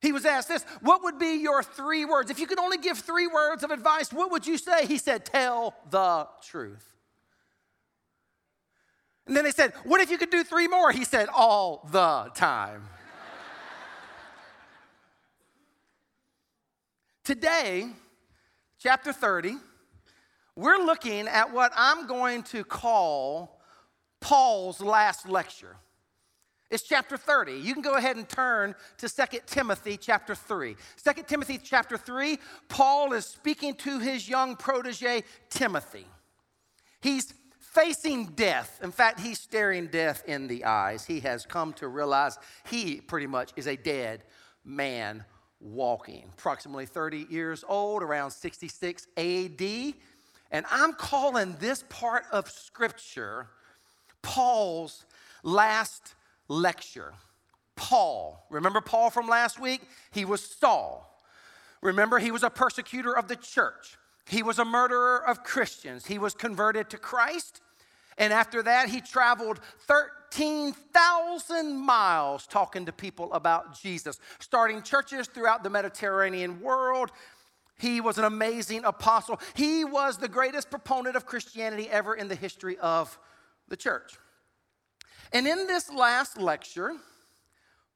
He 0.00 0.12
was 0.12 0.24
asked 0.24 0.48
this 0.48 0.64
What 0.80 1.02
would 1.02 1.18
be 1.18 1.42
your 1.42 1.62
three 1.62 2.04
words? 2.04 2.30
If 2.30 2.38
you 2.38 2.46
could 2.46 2.60
only 2.60 2.78
give 2.78 2.98
three 2.98 3.26
words 3.26 3.64
of 3.64 3.70
advice, 3.70 4.12
what 4.12 4.30
would 4.30 4.46
you 4.46 4.56
say? 4.56 4.86
He 4.86 4.98
said, 4.98 5.24
Tell 5.24 5.74
the 5.90 6.28
truth. 6.42 6.92
And 9.26 9.36
then 9.36 9.44
they 9.44 9.50
said, 9.50 9.72
What 9.84 10.00
if 10.00 10.10
you 10.10 10.18
could 10.18 10.30
do 10.30 10.44
three 10.44 10.68
more? 10.68 10.92
He 10.92 11.04
said, 11.04 11.28
All 11.34 11.88
the 11.90 12.30
time. 12.34 12.82
Today, 17.24 17.88
chapter 18.78 19.12
30, 19.12 19.56
we're 20.56 20.78
looking 20.78 21.28
at 21.28 21.52
what 21.52 21.70
I'm 21.76 22.06
going 22.06 22.42
to 22.44 22.64
call 22.64 23.60
Paul's 24.20 24.80
last 24.80 25.28
lecture. 25.28 25.76
It's 26.70 26.82
chapter 26.82 27.16
30. 27.16 27.52
You 27.52 27.74
can 27.74 27.82
go 27.82 27.94
ahead 27.94 28.16
and 28.16 28.28
turn 28.28 28.74
to 28.98 29.08
2 29.08 29.38
Timothy 29.46 29.96
chapter 29.96 30.34
3. 30.34 30.74
2 31.04 31.22
Timothy 31.28 31.60
chapter 31.62 31.96
3, 31.96 32.38
Paul 32.68 33.12
is 33.12 33.24
speaking 33.24 33.74
to 33.76 34.00
his 34.00 34.28
young 34.28 34.56
protege, 34.56 35.22
Timothy. 35.48 36.06
He's 37.00 37.32
facing 37.60 38.26
death. 38.28 38.80
In 38.82 38.90
fact, 38.90 39.20
he's 39.20 39.38
staring 39.38 39.86
death 39.88 40.24
in 40.26 40.48
the 40.48 40.64
eyes. 40.64 41.04
He 41.04 41.20
has 41.20 41.46
come 41.46 41.72
to 41.74 41.86
realize 41.86 42.38
he 42.68 43.00
pretty 43.00 43.26
much 43.28 43.52
is 43.54 43.68
a 43.68 43.76
dead 43.76 44.24
man 44.64 45.24
walking. 45.60 46.30
Approximately 46.36 46.86
30 46.86 47.26
years 47.30 47.64
old, 47.68 48.02
around 48.02 48.30
66 48.30 49.06
AD. 49.16 49.94
And 50.50 50.64
I'm 50.70 50.92
calling 50.92 51.56
this 51.58 51.84
part 51.88 52.24
of 52.32 52.50
Scripture 52.50 53.48
Paul's 54.22 55.04
last 55.42 56.14
lecture. 56.48 57.14
Paul, 57.76 58.44
remember 58.50 58.80
Paul 58.80 59.10
from 59.10 59.28
last 59.28 59.60
week? 59.60 59.82
He 60.10 60.24
was 60.24 60.40
Saul. 60.40 61.12
Remember, 61.82 62.18
he 62.18 62.30
was 62.30 62.42
a 62.42 62.50
persecutor 62.50 63.16
of 63.16 63.28
the 63.28 63.36
church. 63.36 63.96
He 64.28 64.42
was 64.42 64.58
a 64.58 64.64
murderer 64.64 65.22
of 65.24 65.44
Christians. 65.44 66.06
He 66.06 66.18
was 66.18 66.34
converted 66.34 66.90
to 66.90 66.98
Christ. 66.98 67.60
And 68.18 68.32
after 68.32 68.62
that, 68.62 68.88
he 68.88 69.00
traveled 69.00 69.60
13,000 69.86 71.76
miles 71.76 72.46
talking 72.46 72.86
to 72.86 72.92
people 72.92 73.32
about 73.32 73.78
Jesus, 73.80 74.18
starting 74.38 74.82
churches 74.82 75.28
throughout 75.28 75.62
the 75.62 75.70
Mediterranean 75.70 76.60
world. 76.60 77.12
He 77.78 78.00
was 78.00 78.18
an 78.18 78.24
amazing 78.24 78.84
apostle. 78.84 79.40
He 79.54 79.84
was 79.84 80.16
the 80.16 80.28
greatest 80.28 80.70
proponent 80.70 81.16
of 81.16 81.26
Christianity 81.26 81.88
ever 81.90 82.14
in 82.14 82.28
the 82.28 82.34
history 82.34 82.78
of 82.78 83.18
the 83.68 83.76
church. 83.76 84.14
And 85.32 85.46
in 85.46 85.66
this 85.66 85.92
last 85.92 86.38
lecture, 86.38 86.92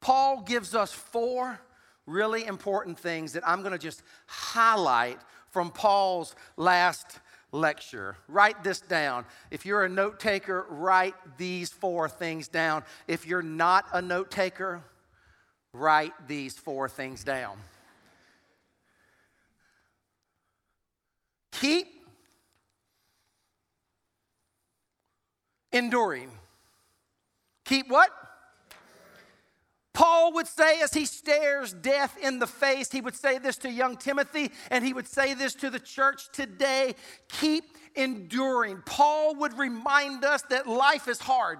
Paul 0.00 0.42
gives 0.42 0.74
us 0.74 0.92
four 0.92 1.60
really 2.06 2.44
important 2.44 2.98
things 2.98 3.32
that 3.32 3.46
I'm 3.46 3.60
going 3.60 3.72
to 3.72 3.78
just 3.78 4.02
highlight 4.26 5.18
from 5.50 5.70
Paul's 5.70 6.34
last 6.56 7.20
lecture. 7.52 8.16
Write 8.28 8.62
this 8.62 8.80
down. 8.80 9.24
If 9.50 9.64
you're 9.66 9.84
a 9.84 9.88
note 9.88 10.20
taker, 10.20 10.66
write 10.68 11.14
these 11.38 11.70
four 11.70 12.08
things 12.08 12.48
down. 12.48 12.84
If 13.08 13.26
you're 13.26 13.42
not 13.42 13.86
a 13.92 14.02
note 14.02 14.30
taker, 14.30 14.82
write 15.72 16.12
these 16.28 16.56
four 16.56 16.88
things 16.88 17.24
down. 17.24 17.56
Keep 21.60 21.88
enduring. 25.72 26.30
Keep 27.66 27.90
what? 27.90 28.10
Paul 29.92 30.32
would 30.32 30.46
say 30.46 30.80
as 30.80 30.94
he 30.94 31.04
stares 31.04 31.74
death 31.74 32.16
in 32.22 32.38
the 32.38 32.46
face, 32.46 32.90
he 32.90 33.02
would 33.02 33.14
say 33.14 33.36
this 33.36 33.58
to 33.58 33.70
young 33.70 33.98
Timothy, 33.98 34.50
and 34.70 34.82
he 34.82 34.94
would 34.94 35.06
say 35.06 35.34
this 35.34 35.54
to 35.56 35.68
the 35.68 35.78
church 35.78 36.30
today 36.32 36.94
keep 37.28 37.64
enduring. 37.94 38.82
Paul 38.86 39.34
would 39.36 39.58
remind 39.58 40.24
us 40.24 40.40
that 40.48 40.66
life 40.66 41.08
is 41.08 41.18
hard. 41.18 41.58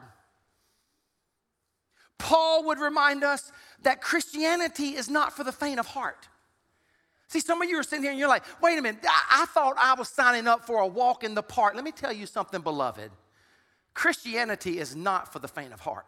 Paul 2.19 2.65
would 2.69 2.79
remind 2.79 3.23
us 3.23 3.53
that 3.83 4.01
Christianity 4.01 4.97
is 4.97 5.11
not 5.11 5.37
for 5.37 5.45
the 5.45 5.53
faint 5.53 5.79
of 5.79 5.87
heart. 5.89 6.30
See, 7.31 7.39
some 7.39 7.63
of 7.63 7.71
you 7.71 7.79
are 7.79 7.85
sitting 7.85 8.03
here 8.03 8.11
and 8.11 8.19
you're 8.19 8.29
like, 8.29 8.43
wait 8.61 8.77
a 8.77 8.83
minute, 8.83 9.05
I, 9.09 9.43
I 9.43 9.47
thought 9.47 9.77
I 9.79 9.95
was 9.95 10.09
signing 10.09 10.49
up 10.49 10.67
for 10.67 10.81
a 10.81 10.87
walk 10.87 11.23
in 11.23 11.37
the 11.37 11.45
park. 11.45 11.77
Let 11.77 11.85
me 11.85 11.93
tell 11.93 12.13
you 12.13 12.27
something, 12.27 12.61
beloved. 12.61 13.13
Christianity 13.95 14.81
is 14.81 14.97
not 14.97 15.33
for 15.33 15.39
the 15.39 15.47
faint 15.47 15.73
of 15.73 15.79
heart. 15.79 16.07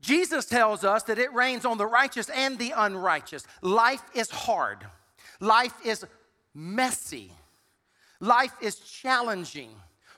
Jesus 0.00 0.44
tells 0.44 0.82
us 0.82 1.04
that 1.04 1.20
it 1.20 1.32
rains 1.32 1.64
on 1.64 1.78
the 1.78 1.86
righteous 1.86 2.28
and 2.30 2.58
the 2.58 2.72
unrighteous. 2.76 3.46
Life 3.62 4.02
is 4.12 4.28
hard, 4.28 4.84
life 5.38 5.74
is 5.84 6.04
messy, 6.52 7.30
life 8.18 8.54
is 8.60 8.80
challenging. 8.80 9.70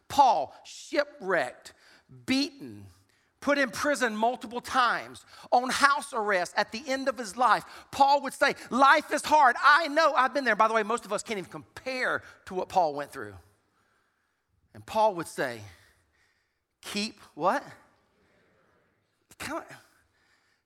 Paul, 0.08 0.54
shipwrecked, 0.64 1.74
beaten, 2.24 2.86
put 3.40 3.58
in 3.58 3.70
prison 3.70 4.16
multiple 4.16 4.60
times, 4.60 5.24
on 5.52 5.70
house 5.70 6.12
arrest 6.12 6.54
at 6.56 6.72
the 6.72 6.82
end 6.86 7.08
of 7.08 7.16
his 7.16 7.36
life. 7.36 7.64
Paul 7.90 8.22
would 8.22 8.34
say, 8.34 8.54
Life 8.70 9.12
is 9.12 9.24
hard. 9.24 9.56
I 9.62 9.88
know, 9.88 10.12
I've 10.14 10.34
been 10.34 10.44
there. 10.44 10.56
By 10.56 10.68
the 10.68 10.74
way, 10.74 10.82
most 10.82 11.04
of 11.04 11.12
us 11.12 11.22
can't 11.22 11.38
even 11.38 11.50
compare 11.50 12.22
to 12.46 12.54
what 12.54 12.68
Paul 12.68 12.94
went 12.94 13.12
through. 13.12 13.34
And 14.74 14.84
Paul 14.84 15.14
would 15.16 15.28
say, 15.28 15.60
keep 16.80 17.20
what? 17.34 17.64
Kind 19.38 19.64
of, 19.68 19.76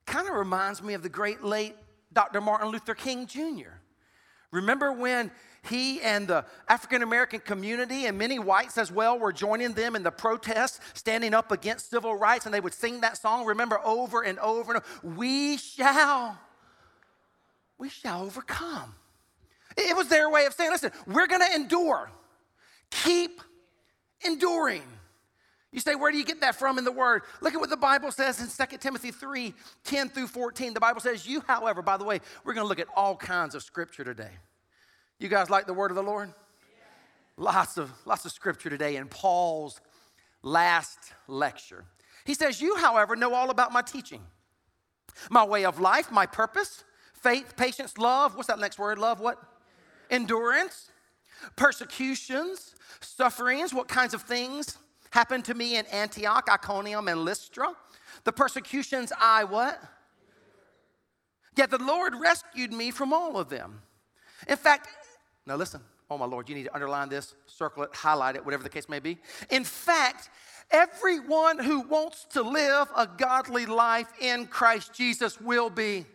kind 0.06 0.28
of 0.28 0.34
reminds 0.34 0.82
me 0.82 0.94
of 0.94 1.02
the 1.02 1.08
great 1.08 1.42
late 1.42 1.74
Dr. 2.12 2.40
Martin 2.40 2.68
Luther 2.68 2.94
King 2.94 3.26
Jr. 3.26 3.70
Remember 4.50 4.92
when 4.92 5.30
he 5.68 6.00
and 6.00 6.26
the 6.26 6.44
African 6.68 7.02
American 7.02 7.40
community 7.40 8.06
and 8.06 8.18
many 8.18 8.38
whites 8.38 8.76
as 8.78 8.90
well 8.90 9.18
were 9.18 9.32
joining 9.32 9.72
them 9.72 9.94
in 9.94 10.02
the 10.02 10.10
protests, 10.10 10.80
standing 10.94 11.34
up 11.34 11.52
against 11.52 11.90
civil 11.90 12.16
rights, 12.16 12.46
and 12.46 12.54
they 12.54 12.60
would 12.60 12.74
sing 12.74 13.00
that 13.02 13.16
song, 13.16 13.46
remember, 13.46 13.78
over 13.84 14.22
and 14.22 14.38
over 14.40 14.74
and 14.74 14.82
over, 14.82 15.16
we 15.16 15.56
shall, 15.56 16.36
we 17.78 17.88
shall 17.88 18.24
overcome. 18.24 18.94
It 19.76 19.96
was 19.96 20.08
their 20.08 20.28
way 20.28 20.46
of 20.46 20.52
saying, 20.52 20.72
listen, 20.72 20.90
we're 21.06 21.28
gonna 21.28 21.54
endure. 21.54 22.10
Keep 22.90 23.40
enduring. 24.24 24.82
You 25.70 25.80
say, 25.80 25.94
where 25.94 26.12
do 26.12 26.18
you 26.18 26.24
get 26.24 26.40
that 26.42 26.56
from 26.56 26.76
in 26.76 26.84
the 26.84 26.92
word? 26.92 27.22
Look 27.40 27.54
at 27.54 27.60
what 27.60 27.70
the 27.70 27.78
Bible 27.78 28.12
says 28.12 28.40
in 28.40 28.66
2 28.68 28.76
Timothy 28.78 29.10
3 29.10 29.54
10 29.84 30.08
through 30.10 30.26
14. 30.26 30.74
The 30.74 30.80
Bible 30.80 31.00
says, 31.00 31.26
You, 31.26 31.42
however, 31.46 31.80
by 31.80 31.96
the 31.96 32.04
way, 32.04 32.20
we're 32.44 32.52
going 32.52 32.64
to 32.64 32.68
look 32.68 32.78
at 32.78 32.88
all 32.94 33.16
kinds 33.16 33.54
of 33.54 33.62
scripture 33.62 34.04
today. 34.04 34.32
You 35.22 35.28
guys 35.28 35.48
like 35.48 35.66
the 35.66 35.72
word 35.72 35.92
of 35.92 35.94
the 35.94 36.02
Lord? 36.02 36.34
Lots 37.36 37.78
of 37.78 37.92
lots 38.04 38.24
of 38.24 38.32
scripture 38.32 38.68
today 38.68 38.96
in 38.96 39.06
Paul's 39.06 39.80
last 40.42 40.98
lecture. 41.28 41.84
He 42.24 42.34
says, 42.34 42.60
You, 42.60 42.74
however, 42.74 43.14
know 43.14 43.32
all 43.32 43.50
about 43.50 43.72
my 43.72 43.82
teaching, 43.82 44.20
my 45.30 45.44
way 45.44 45.64
of 45.64 45.78
life, 45.78 46.10
my 46.10 46.26
purpose, 46.26 46.82
faith, 47.14 47.54
patience, 47.56 47.96
love. 47.98 48.34
What's 48.34 48.48
that 48.48 48.58
next 48.58 48.80
word? 48.80 48.98
Love 48.98 49.20
what? 49.20 49.40
Endurance, 50.10 50.90
persecutions, 51.54 52.74
sufferings, 53.00 53.72
what 53.72 53.86
kinds 53.86 54.14
of 54.14 54.22
things 54.22 54.76
happened 55.10 55.44
to 55.44 55.54
me 55.54 55.76
in 55.76 55.86
Antioch, 55.86 56.48
Iconium, 56.50 57.06
and 57.06 57.24
Lystra. 57.24 57.72
The 58.24 58.32
persecutions 58.32 59.12
I 59.20 59.44
what? 59.44 59.80
Yet 61.56 61.70
the 61.70 61.78
Lord 61.78 62.16
rescued 62.16 62.72
me 62.72 62.90
from 62.90 63.12
all 63.12 63.36
of 63.36 63.50
them. 63.50 63.82
In 64.48 64.56
fact, 64.56 64.88
now 65.46 65.56
listen, 65.56 65.80
oh 66.10 66.18
my 66.18 66.26
Lord, 66.26 66.48
you 66.48 66.54
need 66.54 66.64
to 66.64 66.74
underline 66.74 67.08
this, 67.08 67.34
circle 67.46 67.82
it, 67.82 67.94
highlight 67.94 68.36
it, 68.36 68.44
whatever 68.44 68.62
the 68.62 68.68
case 68.68 68.88
may 68.88 69.00
be. 69.00 69.18
In 69.50 69.64
fact, 69.64 70.30
everyone 70.70 71.58
who 71.58 71.80
wants 71.80 72.24
to 72.30 72.42
live 72.42 72.88
a 72.96 73.06
godly 73.06 73.66
life 73.66 74.08
in 74.20 74.46
Christ 74.46 74.92
Jesus 74.94 75.40
will 75.40 75.70
be. 75.70 76.06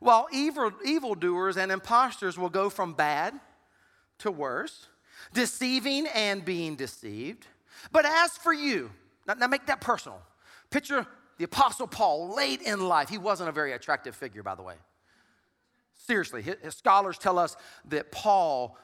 While 0.00 0.28
evil, 0.30 0.72
evildoers 0.84 1.56
and 1.56 1.72
impostors 1.72 2.36
will 2.36 2.50
go 2.50 2.68
from 2.68 2.92
bad 2.92 3.34
to 4.18 4.30
worse, 4.30 4.88
deceiving 5.32 6.06
and 6.14 6.44
being 6.44 6.76
deceived. 6.76 7.46
But 7.92 8.04
as 8.04 8.36
for 8.36 8.52
you, 8.52 8.90
now, 9.26 9.34
now 9.34 9.46
make 9.46 9.66
that 9.66 9.80
personal. 9.80 10.20
Picture 10.70 11.06
the 11.38 11.44
Apostle 11.44 11.86
Paul 11.86 12.34
late 12.34 12.62
in 12.62 12.86
life. 12.86 13.08
He 13.08 13.18
wasn't 13.18 13.48
a 13.48 13.52
very 13.52 13.72
attractive 13.72 14.14
figure, 14.14 14.42
by 14.42 14.54
the 14.54 14.62
way. 14.62 14.74
Seriously, 16.06 16.42
his, 16.42 16.74
scholars 16.74 17.18
tell 17.18 17.36
us 17.36 17.56
that 17.88 18.12
Paul, 18.12 18.78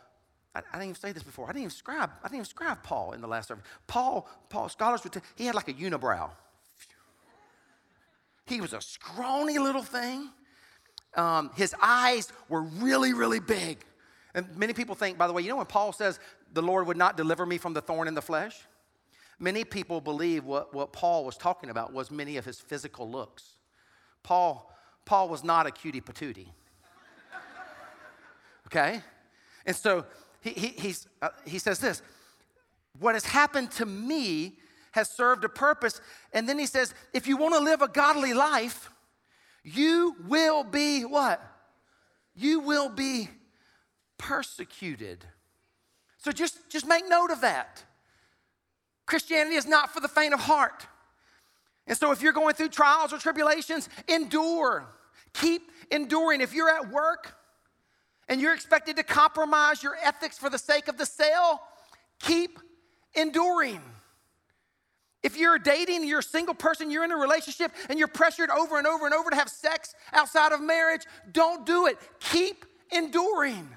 I, 0.55 0.59
I, 0.59 0.63
didn't 0.73 0.83
even 0.83 0.95
say 0.97 1.13
this 1.13 1.23
before. 1.23 1.45
I 1.45 1.49
didn't 1.49 1.63
even 1.63 1.71
scribe. 1.71 2.11
I 2.21 2.27
didn't 2.27 2.37
even 2.37 2.45
scribe 2.47 2.83
Paul 2.83 3.13
in 3.13 3.21
the 3.21 3.29
last 3.29 3.49
service. 3.49 3.65
Paul, 3.87 4.29
Paul, 4.49 4.69
scholars 4.69 5.05
would 5.05 5.13
tell, 5.13 5.23
he 5.37 5.47
had 5.47 5.55
like 5.55 5.69
a 5.69 5.75
unibrow. 5.75 6.31
He 8.47 8.61
was 8.61 8.73
a 8.73 8.81
scrawny 8.81 9.59
little 9.59 9.83
thing. 9.83 10.31
Um, 11.15 11.51
his 11.55 11.75
eyes 11.81 12.33
were 12.49 12.63
really, 12.63 13.13
really 13.13 13.39
big. 13.39 13.85
And 14.35 14.57
many 14.57 14.73
people 14.73 14.97
think, 14.97 15.17
by 15.17 15.29
the 15.29 15.33
way, 15.33 15.43
you 15.43 15.49
know 15.49 15.57
when 15.57 15.67
Paul 15.67 15.93
says, 15.93 16.19
the 16.53 16.63
Lord 16.63 16.89
would 16.89 16.97
not 16.97 17.17
deliver 17.17 17.47
me 17.47 17.57
from 17.57 17.73
the 17.73 17.81
thorn 17.81 18.09
in 18.09 18.15
the 18.15 18.23
flesh? 18.23 18.59
Many 19.39 19.63
people 19.65 20.01
believe 20.01 20.45
what, 20.45 20.75
what 20.75 20.93
Paul 20.93 21.25
was 21.25 21.37
talking 21.37 21.71
about 21.71 21.93
was 21.93 22.11
many 22.11 22.37
of 22.37 22.45
his 22.45 22.59
physical 22.59 23.09
looks. 23.09 23.57
Paul, 24.25 24.75
Paul 25.05 25.29
was 25.29 25.45
not 25.45 25.67
a 25.67 25.71
cutie 25.71 26.01
patootie. 26.01 26.49
Okay? 28.73 29.03
And 29.67 29.77
so 29.77 30.07
he, 30.41 30.51
he, 30.51 30.95
uh, 31.21 31.29
he 31.45 31.59
says 31.59 31.79
this 31.79 32.03
What 32.99 33.15
has 33.15 33.25
happened 33.25 33.71
to 33.73 33.87
me 33.87 34.59
has 34.93 35.09
served 35.11 35.45
a 35.45 35.49
purpose. 35.49 36.01
And 36.33 36.49
then 36.49 36.59
he 36.59 36.67
says, 36.67 36.95
If 37.13 37.27
you 37.27 37.37
want 37.37 37.55
to 37.55 37.61
live 37.61 37.83
a 37.83 37.89
godly 37.89 38.35
life, 38.35 38.91
you 39.65 40.17
will 40.27 40.65
be 40.65 41.03
what? 41.03 41.43
You 42.35 42.61
will 42.61 42.89
be 42.89 43.29
persecuted. 44.19 45.25
So 46.19 46.31
just, 46.33 46.71
just 46.71 46.87
make 46.87 47.09
note 47.09 47.31
of 47.31 47.41
that. 47.41 47.85
Christianity 49.07 49.57
is 49.57 49.67
not 49.67 49.93
for 49.93 50.01
the 50.01 50.09
faint 50.09 50.33
of 50.33 50.41
heart. 50.41 50.87
And 51.87 51.99
so, 51.99 52.13
if 52.13 52.23
you're 52.23 52.33
going 52.33 52.55
through 52.55 52.69
trials 52.69 53.13
or 53.13 53.19
tribulations, 53.19 53.89
endure. 54.07 54.87
Keep 55.35 55.63
enduring. 55.91 56.41
If 56.41 56.55
you're 56.55 56.71
at 56.71 56.91
work 56.91 57.35
and 58.29 58.41
you're 58.41 58.55
expected 58.55 58.97
to 58.97 59.03
compromise 59.03 59.83
your 59.83 59.97
ethics 60.03 60.39
for 60.39 60.49
the 60.51 60.59
sake 60.59 60.89
of 60.89 60.97
the 60.97 61.07
sale, 61.07 61.61
keep 62.19 62.59
enduring. 63.15 63.81
If 65.23 65.37
you're 65.37 65.59
dating, 65.59 66.07
you're 66.07 66.19
a 66.19 66.23
single 66.23 66.55
person, 66.55 66.91
you're 66.91 67.05
in 67.05 67.13
a 67.13 67.17
relationship, 67.17 67.73
and 67.89 67.99
you're 67.99 68.09
pressured 68.09 68.51
over 68.51 68.79
and 68.79 68.87
over 68.87 69.07
and 69.07 69.15
over 69.15 69.31
to 69.31 69.37
have 69.37 69.49
sex 69.49 69.95
outside 70.13 70.53
of 70.53 70.61
marriage, 70.61 71.03
don't 71.31 71.65
do 71.65 71.87
it. 71.87 71.97
Keep 72.19 72.67
enduring. 72.91 73.69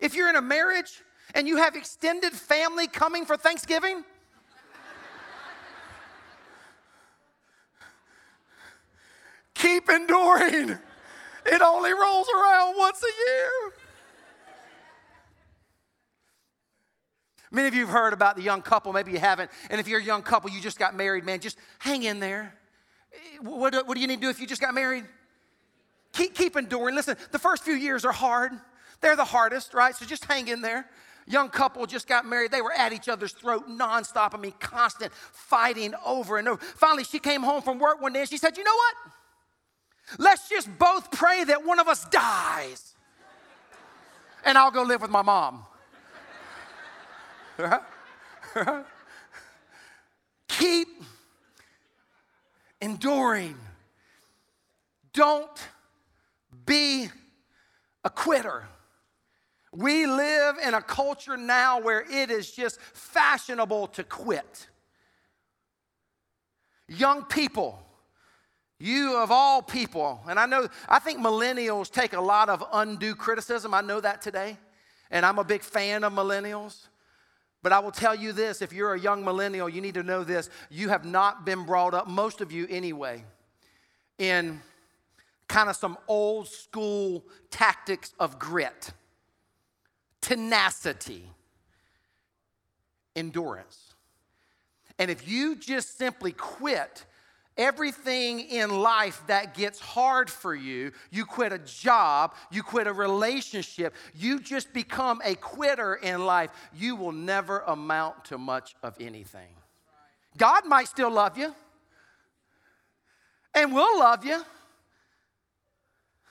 If 0.00 0.14
you're 0.14 0.30
in 0.30 0.36
a 0.36 0.42
marriage 0.42 1.02
and 1.34 1.46
you 1.46 1.58
have 1.58 1.76
extended 1.76 2.32
family 2.32 2.86
coming 2.86 3.26
for 3.26 3.36
Thanksgiving, 3.36 4.02
keep 9.54 9.90
enduring. 9.90 10.78
It 11.46 11.60
only 11.60 11.92
rolls 11.92 12.28
around 12.28 12.76
once 12.76 13.02
a 13.02 13.30
year. 13.30 13.72
Many 17.50 17.68
of 17.68 17.74
you 17.74 17.82
have 17.82 17.90
heard 17.90 18.12
about 18.12 18.34
the 18.34 18.42
young 18.42 18.62
couple, 18.62 18.92
maybe 18.92 19.12
you 19.12 19.18
haven't. 19.18 19.50
And 19.70 19.80
if 19.80 19.86
you're 19.86 20.00
a 20.00 20.04
young 20.04 20.22
couple, 20.22 20.50
you 20.50 20.60
just 20.60 20.78
got 20.78 20.96
married, 20.96 21.24
man, 21.24 21.38
just 21.38 21.56
hang 21.78 22.02
in 22.02 22.18
there. 22.18 22.52
What, 23.40 23.86
what 23.86 23.94
do 23.94 24.00
you 24.00 24.08
need 24.08 24.16
to 24.16 24.22
do 24.22 24.28
if 24.28 24.40
you 24.40 24.46
just 24.46 24.60
got 24.60 24.74
married? 24.74 25.04
Keep, 26.14 26.34
keep 26.34 26.56
enduring. 26.56 26.96
Listen, 26.96 27.16
the 27.30 27.38
first 27.38 27.62
few 27.62 27.74
years 27.74 28.04
are 28.04 28.12
hard. 28.12 28.52
They're 29.00 29.16
the 29.16 29.24
hardest, 29.24 29.72
right? 29.72 29.94
So 29.94 30.04
just 30.04 30.24
hang 30.24 30.48
in 30.48 30.62
there. 30.62 30.86
Young 31.26 31.48
couple 31.48 31.86
just 31.86 32.06
got 32.06 32.26
married. 32.26 32.50
They 32.50 32.60
were 32.60 32.72
at 32.72 32.92
each 32.92 33.08
other's 33.08 33.32
throat 33.32 33.68
nonstop. 33.68 34.34
I 34.34 34.38
mean, 34.38 34.54
constant 34.58 35.12
fighting 35.12 35.94
over 36.04 36.38
and 36.38 36.48
over. 36.48 36.60
Finally, 36.60 37.04
she 37.04 37.18
came 37.18 37.42
home 37.42 37.62
from 37.62 37.78
work 37.78 38.00
one 38.00 38.12
day 38.12 38.20
and 38.20 38.28
she 38.28 38.36
said, 38.36 38.56
You 38.56 38.64
know 38.64 38.74
what? 38.74 39.13
Let's 40.18 40.48
just 40.48 40.68
both 40.78 41.10
pray 41.10 41.44
that 41.44 41.64
one 41.64 41.80
of 41.80 41.88
us 41.88 42.04
dies. 42.06 42.94
And 44.44 44.58
I'll 44.58 44.70
go 44.70 44.82
live 44.82 45.00
with 45.02 45.10
my 45.10 45.22
mom. 45.22 45.64
Keep 50.48 50.88
enduring. 52.80 53.56
Don't 55.12 55.68
be 56.66 57.08
a 58.04 58.10
quitter. 58.10 58.64
We 59.72 60.06
live 60.06 60.56
in 60.64 60.74
a 60.74 60.82
culture 60.82 61.36
now 61.36 61.80
where 61.80 62.04
it 62.08 62.30
is 62.30 62.50
just 62.50 62.80
fashionable 62.80 63.88
to 63.88 64.04
quit. 64.04 64.68
Young 66.86 67.24
people, 67.24 67.83
you 68.78 69.16
of 69.16 69.30
all 69.30 69.62
people, 69.62 70.20
and 70.28 70.38
I 70.38 70.46
know, 70.46 70.68
I 70.88 70.98
think 70.98 71.20
millennials 71.20 71.90
take 71.90 72.12
a 72.12 72.20
lot 72.20 72.48
of 72.48 72.64
undue 72.72 73.14
criticism. 73.14 73.72
I 73.72 73.80
know 73.80 74.00
that 74.00 74.20
today, 74.20 74.58
and 75.10 75.24
I'm 75.24 75.38
a 75.38 75.44
big 75.44 75.62
fan 75.62 76.04
of 76.04 76.12
millennials. 76.12 76.88
But 77.62 77.72
I 77.72 77.78
will 77.78 77.92
tell 77.92 78.14
you 78.14 78.32
this 78.32 78.60
if 78.60 78.74
you're 78.74 78.92
a 78.92 79.00
young 79.00 79.24
millennial, 79.24 79.70
you 79.70 79.80
need 79.80 79.94
to 79.94 80.02
know 80.02 80.22
this. 80.22 80.50
You 80.68 80.90
have 80.90 81.06
not 81.06 81.46
been 81.46 81.64
brought 81.64 81.94
up, 81.94 82.06
most 82.06 82.42
of 82.42 82.52
you 82.52 82.66
anyway, 82.68 83.24
in 84.18 84.60
kind 85.48 85.70
of 85.70 85.76
some 85.76 85.96
old 86.06 86.46
school 86.48 87.24
tactics 87.50 88.12
of 88.20 88.38
grit, 88.38 88.92
tenacity, 90.20 91.26
endurance. 93.16 93.94
And 94.98 95.10
if 95.10 95.26
you 95.26 95.56
just 95.56 95.96
simply 95.96 96.32
quit 96.32 97.06
Everything 97.56 98.40
in 98.40 98.70
life 98.70 99.22
that 99.28 99.54
gets 99.54 99.78
hard 99.78 100.28
for 100.28 100.54
you, 100.54 100.90
you 101.10 101.24
quit 101.24 101.52
a 101.52 101.58
job, 101.58 102.34
you 102.50 102.64
quit 102.64 102.88
a 102.88 102.92
relationship, 102.92 103.94
you 104.12 104.40
just 104.40 104.72
become 104.72 105.20
a 105.24 105.36
quitter 105.36 105.94
in 105.94 106.26
life, 106.26 106.50
you 106.74 106.96
will 106.96 107.12
never 107.12 107.60
amount 107.60 108.24
to 108.24 108.38
much 108.38 108.74
of 108.82 108.96
anything. 109.00 109.54
God 110.36 110.66
might 110.66 110.88
still 110.88 111.10
love 111.10 111.38
you 111.38 111.54
and 113.54 113.72
we'll 113.72 114.00
love 114.00 114.24
you, 114.24 114.42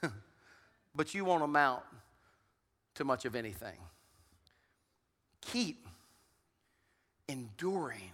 but 0.96 1.14
you 1.14 1.24
won't 1.24 1.44
amount 1.44 1.84
to 2.96 3.06
much 3.06 3.24
of 3.24 3.36
anything. 3.36 3.78
Keep 5.40 5.88
enduring. 7.30 8.12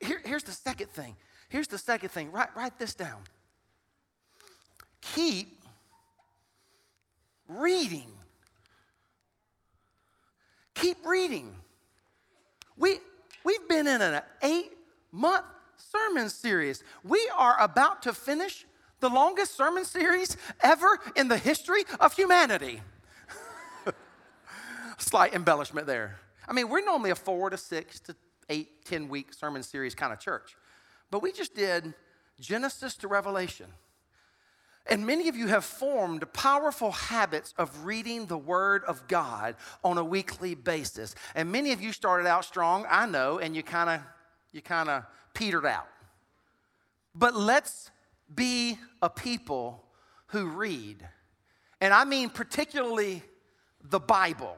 Here, 0.00 0.22
here's 0.24 0.44
the 0.44 0.52
second 0.52 0.90
thing 0.90 1.16
Here's 1.52 1.68
the 1.68 1.76
second 1.76 2.08
thing 2.08 2.32
write, 2.32 2.48
write 2.56 2.78
this 2.78 2.94
down. 2.94 3.20
Keep 5.02 5.54
reading. 7.46 8.10
Keep 10.74 11.04
reading. 11.04 11.54
We, 12.78 12.96
we've 13.44 13.68
been 13.68 13.86
in 13.86 14.00
an 14.00 14.22
eight 14.42 14.72
month 15.12 15.44
sermon 15.76 16.30
series. 16.30 16.82
We 17.04 17.30
are 17.36 17.60
about 17.60 18.00
to 18.04 18.14
finish 18.14 18.64
the 19.00 19.10
longest 19.10 19.54
sermon 19.54 19.84
series 19.84 20.38
ever 20.62 21.00
in 21.16 21.28
the 21.28 21.36
history 21.36 21.82
of 22.00 22.14
humanity. 22.14 22.80
Slight 24.96 25.34
embellishment 25.34 25.86
there. 25.86 26.18
I 26.48 26.54
mean, 26.54 26.70
we're 26.70 26.82
normally 26.82 27.10
a 27.10 27.14
four 27.14 27.50
to 27.50 27.58
six 27.58 28.00
to 28.00 28.16
eight, 28.48 28.86
ten 28.86 29.10
week 29.10 29.34
sermon 29.34 29.62
series 29.62 29.94
kind 29.94 30.14
of 30.14 30.18
church. 30.18 30.56
But 31.12 31.22
we 31.22 31.30
just 31.30 31.54
did 31.54 31.92
Genesis 32.40 32.94
to 32.96 33.06
Revelation. 33.06 33.66
And 34.86 35.06
many 35.06 35.28
of 35.28 35.36
you 35.36 35.46
have 35.46 35.62
formed 35.62 36.24
powerful 36.32 36.90
habits 36.90 37.52
of 37.58 37.84
reading 37.84 38.26
the 38.26 38.38
Word 38.38 38.82
of 38.84 39.06
God 39.08 39.54
on 39.84 39.98
a 39.98 40.04
weekly 40.04 40.54
basis. 40.54 41.14
And 41.34 41.52
many 41.52 41.72
of 41.72 41.82
you 41.82 41.92
started 41.92 42.26
out 42.26 42.46
strong, 42.46 42.86
I 42.88 43.04
know, 43.04 43.38
and 43.38 43.54
you 43.54 43.62
kind 43.62 43.90
of 43.90 44.00
you 44.52 44.62
kind 44.62 44.88
of 44.88 45.04
petered 45.34 45.66
out. 45.66 45.86
But 47.14 47.36
let's 47.36 47.90
be 48.34 48.78
a 49.02 49.10
people 49.10 49.84
who 50.28 50.46
read. 50.46 51.06
And 51.82 51.92
I 51.92 52.06
mean 52.06 52.30
particularly 52.30 53.22
the 53.84 54.00
Bible. 54.00 54.56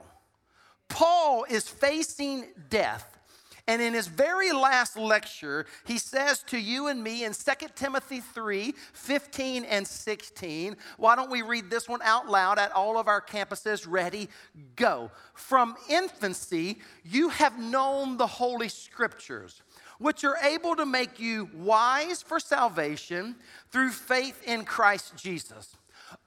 Paul 0.89 1.47
is 1.51 1.69
facing 1.69 2.47
death 2.71 3.14
and 3.67 3.81
in 3.81 3.95
his 3.95 4.09
very 4.09 4.53
last 4.53 4.99
lecture, 4.99 5.65
he 5.87 5.97
says 5.97 6.43
to 6.49 6.59
you 6.59 6.89
and 6.89 7.03
me 7.03 7.25
in 7.25 7.33
2 7.33 7.53
Timothy 7.75 8.21
3 8.21 8.75
15 8.93 9.65
and 9.65 9.87
16, 9.87 10.77
why 10.99 11.17
don't 11.17 11.31
we 11.31 11.41
read 11.41 11.71
this 11.71 11.89
one 11.89 12.03
out 12.03 12.29
loud 12.29 12.59
at 12.59 12.73
all 12.73 12.99
of 12.99 13.09
our 13.09 13.23
campuses? 13.23 13.87
Ready, 13.89 14.29
go. 14.77 15.11
From 15.33 15.77
infancy, 15.89 16.79
you 17.05 17.31
have 17.31 17.59
known 17.59 18.19
the 18.19 18.27
Holy 18.27 18.69
Scriptures, 18.69 19.63
which 19.99 20.25
are 20.25 20.37
able 20.43 20.77
to 20.77 20.85
make 20.85 21.19
you 21.19 21.49
wise 21.55 22.23
for 22.23 22.39
salvation 22.39 23.35
through 23.71 23.91
faith 23.91 24.43
in 24.47 24.67
Christ 24.67 25.17
Jesus. 25.17 25.75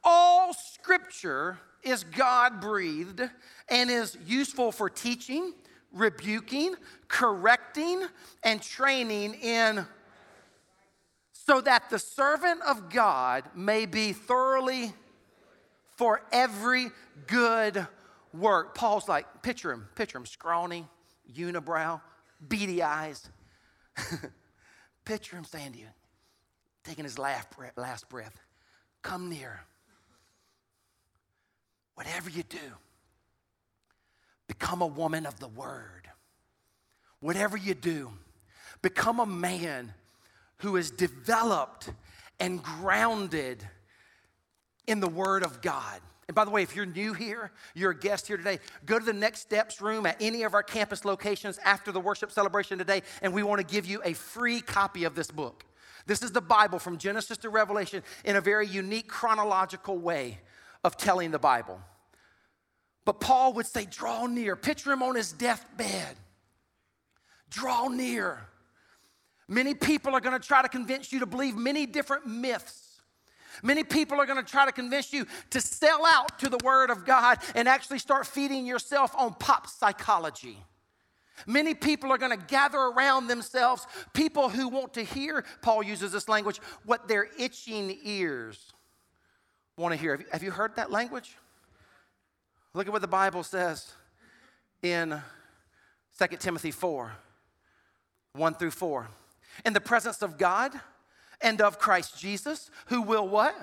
All 0.04 0.54
Scripture 0.54 1.60
is 1.84 2.04
God 2.04 2.60
breathed 2.60 3.22
and 3.70 3.92
is 3.92 4.18
useful 4.26 4.72
for 4.72 4.90
teaching 4.90 5.54
rebuking, 5.98 6.76
correcting, 7.08 8.06
and 8.44 8.62
training 8.62 9.34
in 9.36 9.86
so 11.32 11.62
that 11.62 11.90
the 11.90 12.00
servant 12.00 12.62
of 12.64 12.90
God 12.90 13.44
may 13.56 13.86
be 13.86 14.14
thoroughly 14.14 14.94
for 15.96 16.22
every 16.32 16.88
good 17.26 17.88
work. 18.34 18.76
Paul's 18.76 19.08
like, 19.08 19.42
picture 19.42 19.72
him, 19.72 19.88
picture 19.96 20.18
him, 20.18 20.26
scrawny, 20.26 20.86
unibrow, 21.34 22.02
beady 22.46 22.84
eyes. 22.84 23.30
picture 25.06 25.38
him 25.38 25.46
saying 25.46 25.72
to 25.72 25.80
you, 25.80 25.88
taking 26.84 27.04
his 27.04 27.18
last 27.18 27.50
breath, 27.52 27.78
last 27.78 28.10
breath, 28.10 28.36
come 29.02 29.30
near. 29.30 29.62
Whatever 31.96 32.30
you 32.30 32.44
do, 32.44 32.60
Become 34.48 34.82
a 34.82 34.88
woman 34.88 35.26
of 35.26 35.40
the 35.40 35.48
word. 35.48 36.10
Whatever 37.20 37.58
you 37.58 37.74
do, 37.74 38.12
become 38.82 39.20
a 39.20 39.26
man 39.26 39.94
who 40.58 40.76
is 40.76 40.92
developed 40.92 41.92
and 42.40 42.62
grounded 42.62 43.68
in 44.88 45.00
the 45.00 45.10
word 45.10 45.44
of 45.44 45.62
God. 45.62 46.00
And 46.28 46.36
by 46.36 46.46
the 46.46 46.52
way, 46.52 46.62
if 46.62 46.76
you're 46.76 46.86
new 46.86 47.14
here, 47.14 47.52
you're 47.74 47.92
a 47.92 47.98
guest 47.98 48.28
here 48.28 48.38
today, 48.38 48.60
go 48.86 49.00
to 49.00 49.06
the 49.06 49.14
Next 49.14 49.42
Steps 49.42 49.82
room 49.82 50.06
at 50.06 50.18
any 50.20 50.44
of 50.44 50.54
our 50.54 50.64
campus 50.64 51.06
locations 51.06 51.58
after 51.64 51.92
the 51.92 52.02
worship 52.02 52.32
celebration 52.32 52.78
today, 52.78 53.02
and 53.22 53.34
we 53.34 53.44
want 53.44 53.66
to 53.66 53.74
give 53.74 53.86
you 53.86 54.02
a 54.04 54.14
free 54.14 54.60
copy 54.60 55.06
of 55.06 55.16
this 55.16 55.32
book. 55.32 55.64
This 56.06 56.22
is 56.22 56.32
the 56.32 56.42
Bible 56.42 56.80
from 56.80 56.98
Genesis 56.98 57.38
to 57.40 57.50
Revelation 57.50 58.04
in 58.26 58.36
a 58.36 58.42
very 58.42 58.68
unique 58.68 59.08
chronological 59.08 59.98
way 59.98 60.40
of 60.84 60.98
telling 60.98 61.32
the 61.32 61.40
Bible. 61.40 61.80
But 63.08 63.22
Paul 63.22 63.54
would 63.54 63.66
say, 63.66 63.86
Draw 63.86 64.26
near. 64.26 64.58
Picture 64.58 64.92
him 64.92 65.02
on 65.02 65.16
his 65.16 65.32
deathbed. 65.32 66.18
Draw 67.50 67.88
near. 67.88 68.42
Many 69.48 69.76
people 69.76 70.14
are 70.14 70.20
going 70.20 70.38
to 70.38 70.46
try 70.46 70.62
to 70.62 70.68
convince 70.68 71.14
you 71.14 71.22
to 71.22 71.26
believe 71.26 71.56
many 71.56 71.86
different 71.86 72.28
myths. 72.28 73.00
Many 73.64 73.86
people 73.86 74.20
are 74.20 74.26
going 74.26 74.44
to 74.44 74.52
try 74.52 74.66
to 74.66 74.74
convince 74.74 75.14
you 75.14 75.26
to 75.52 75.62
sell 75.62 76.06
out 76.06 76.38
to 76.40 76.50
the 76.50 76.58
Word 76.66 76.90
of 76.90 77.06
God 77.06 77.38
and 77.56 77.70
actually 77.70 78.00
start 78.00 78.28
feeding 78.28 78.66
yourself 78.66 79.16
on 79.18 79.36
pop 79.36 79.68
psychology. 79.68 80.58
Many 81.46 81.76
people 81.76 82.12
are 82.12 82.18
going 82.18 82.38
to 82.38 82.46
gather 82.46 82.78
around 82.78 83.28
themselves 83.28 83.88
people 84.12 84.50
who 84.50 84.68
want 84.68 84.96
to 84.96 85.04
hear, 85.04 85.46
Paul 85.62 85.82
uses 85.82 86.12
this 86.12 86.28
language, 86.28 86.60
what 86.84 87.08
their 87.08 87.30
itching 87.40 88.00
ears 88.04 88.74
want 89.78 89.94
to 89.94 89.98
hear. 89.98 90.26
Have 90.34 90.44
you, 90.44 90.52
heard 90.52 90.76
that 90.76 90.92
language? 90.92 91.38
Look 92.78 92.86
at 92.86 92.94
what 92.94 93.02
the 93.02 93.08
Bible 93.08 93.42
says 93.42 93.92
in 94.84 95.20
2 96.20 96.28
Timothy 96.38 96.70
4 96.70 97.12
1 98.34 98.54
through 98.54 98.70
4. 98.70 99.08
In 99.66 99.74
the 99.74 99.82
presence 99.82 100.22
of 100.22 100.38
God 100.38 100.80
and 101.42 101.60
of 101.60 101.80
Christ 101.80 102.20
Jesus, 102.20 102.70
who 102.86 103.02
will 103.02 103.28
what? 103.28 103.56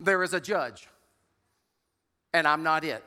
There 0.00 0.22
is 0.22 0.32
a 0.32 0.40
judge, 0.40 0.88
and 2.32 2.48
I'm 2.48 2.62
not 2.62 2.84
it. 2.84 3.04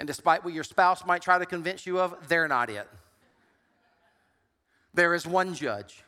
And 0.00 0.06
despite 0.06 0.46
what 0.46 0.54
your 0.54 0.64
spouse 0.64 1.04
might 1.04 1.20
try 1.20 1.38
to 1.38 1.44
convince 1.44 1.84
you 1.84 2.00
of, 2.00 2.16
they're 2.28 2.48
not 2.48 2.70
it. 2.70 2.88
There 4.94 5.12
is 5.12 5.26
one 5.26 5.54
judge, 5.54 6.02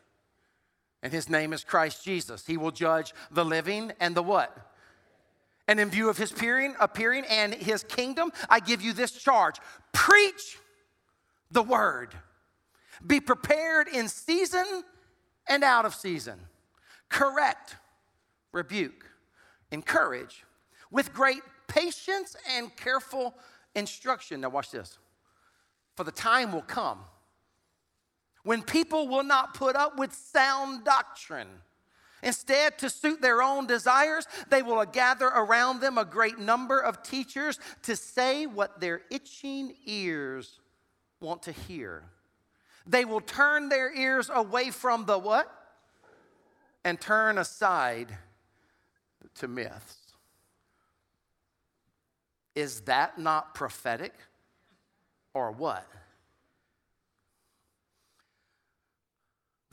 and 1.02 1.12
his 1.12 1.28
name 1.28 1.52
is 1.52 1.62
Christ 1.62 2.02
Jesus. 2.02 2.46
He 2.46 2.56
will 2.56 2.70
judge 2.70 3.12
the 3.30 3.44
living 3.44 3.92
and 4.00 4.14
the 4.14 4.22
what? 4.22 4.73
And 5.66 5.80
in 5.80 5.90
view 5.90 6.10
of 6.10 6.18
his 6.18 6.30
appearing, 6.30 6.74
appearing 6.78 7.24
and 7.28 7.54
his 7.54 7.84
kingdom, 7.84 8.32
I 8.50 8.60
give 8.60 8.82
you 8.82 8.92
this 8.92 9.12
charge 9.12 9.56
preach 9.92 10.58
the 11.50 11.62
word. 11.62 12.14
Be 13.06 13.20
prepared 13.20 13.88
in 13.88 14.08
season 14.08 14.84
and 15.48 15.64
out 15.64 15.84
of 15.84 15.94
season. 15.94 16.38
Correct, 17.08 17.76
rebuke, 18.52 19.06
encourage 19.70 20.44
with 20.90 21.12
great 21.12 21.42
patience 21.66 22.36
and 22.56 22.74
careful 22.76 23.34
instruction. 23.74 24.40
Now, 24.40 24.50
watch 24.50 24.70
this. 24.70 24.98
For 25.96 26.04
the 26.04 26.12
time 26.12 26.52
will 26.52 26.62
come 26.62 27.00
when 28.42 28.62
people 28.62 29.08
will 29.08 29.22
not 29.22 29.54
put 29.54 29.76
up 29.76 29.98
with 29.98 30.12
sound 30.12 30.84
doctrine. 30.84 31.48
Instead, 32.24 32.78
to 32.78 32.88
suit 32.88 33.20
their 33.20 33.42
own 33.42 33.66
desires, 33.66 34.26
they 34.48 34.62
will 34.62 34.84
gather 34.86 35.26
around 35.26 35.80
them 35.80 35.98
a 35.98 36.04
great 36.06 36.38
number 36.38 36.80
of 36.80 37.02
teachers 37.02 37.60
to 37.82 37.94
say 37.94 38.46
what 38.46 38.80
their 38.80 39.02
itching 39.10 39.74
ears 39.84 40.58
want 41.20 41.42
to 41.42 41.52
hear. 41.52 42.02
They 42.86 43.04
will 43.04 43.20
turn 43.20 43.68
their 43.68 43.94
ears 43.94 44.30
away 44.32 44.70
from 44.70 45.04
the 45.04 45.18
what? 45.18 45.50
And 46.82 46.98
turn 46.98 47.38
aside 47.38 48.16
to 49.36 49.48
myths. 49.48 49.98
Is 52.54 52.82
that 52.82 53.18
not 53.18 53.54
prophetic 53.54 54.14
or 55.34 55.50
what? 55.50 55.86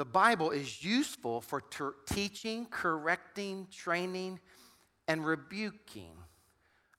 The 0.01 0.05
Bible 0.05 0.49
is 0.49 0.83
useful 0.83 1.41
for 1.41 1.61
ter- 1.61 1.93
teaching, 2.07 2.65
correcting, 2.71 3.67
training, 3.71 4.39
and 5.07 5.23
rebuking. 5.23 6.13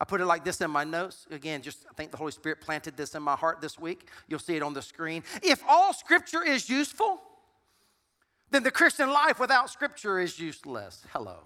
I 0.00 0.04
put 0.04 0.20
it 0.20 0.26
like 0.26 0.44
this 0.44 0.60
in 0.60 0.70
my 0.70 0.84
notes. 0.84 1.26
Again, 1.28 1.62
just 1.62 1.84
I 1.90 1.94
think 1.94 2.12
the 2.12 2.16
Holy 2.16 2.30
Spirit 2.30 2.60
planted 2.60 2.96
this 2.96 3.16
in 3.16 3.22
my 3.24 3.34
heart 3.34 3.60
this 3.60 3.76
week. 3.76 4.08
You'll 4.28 4.38
see 4.38 4.54
it 4.54 4.62
on 4.62 4.72
the 4.72 4.82
screen. 4.82 5.24
If 5.42 5.64
all 5.68 5.92
scripture 5.92 6.44
is 6.44 6.70
useful, 6.70 7.20
then 8.52 8.62
the 8.62 8.70
Christian 8.70 9.10
life 9.10 9.40
without 9.40 9.68
scripture 9.68 10.20
is 10.20 10.38
useless. 10.38 11.04
Hello. 11.12 11.38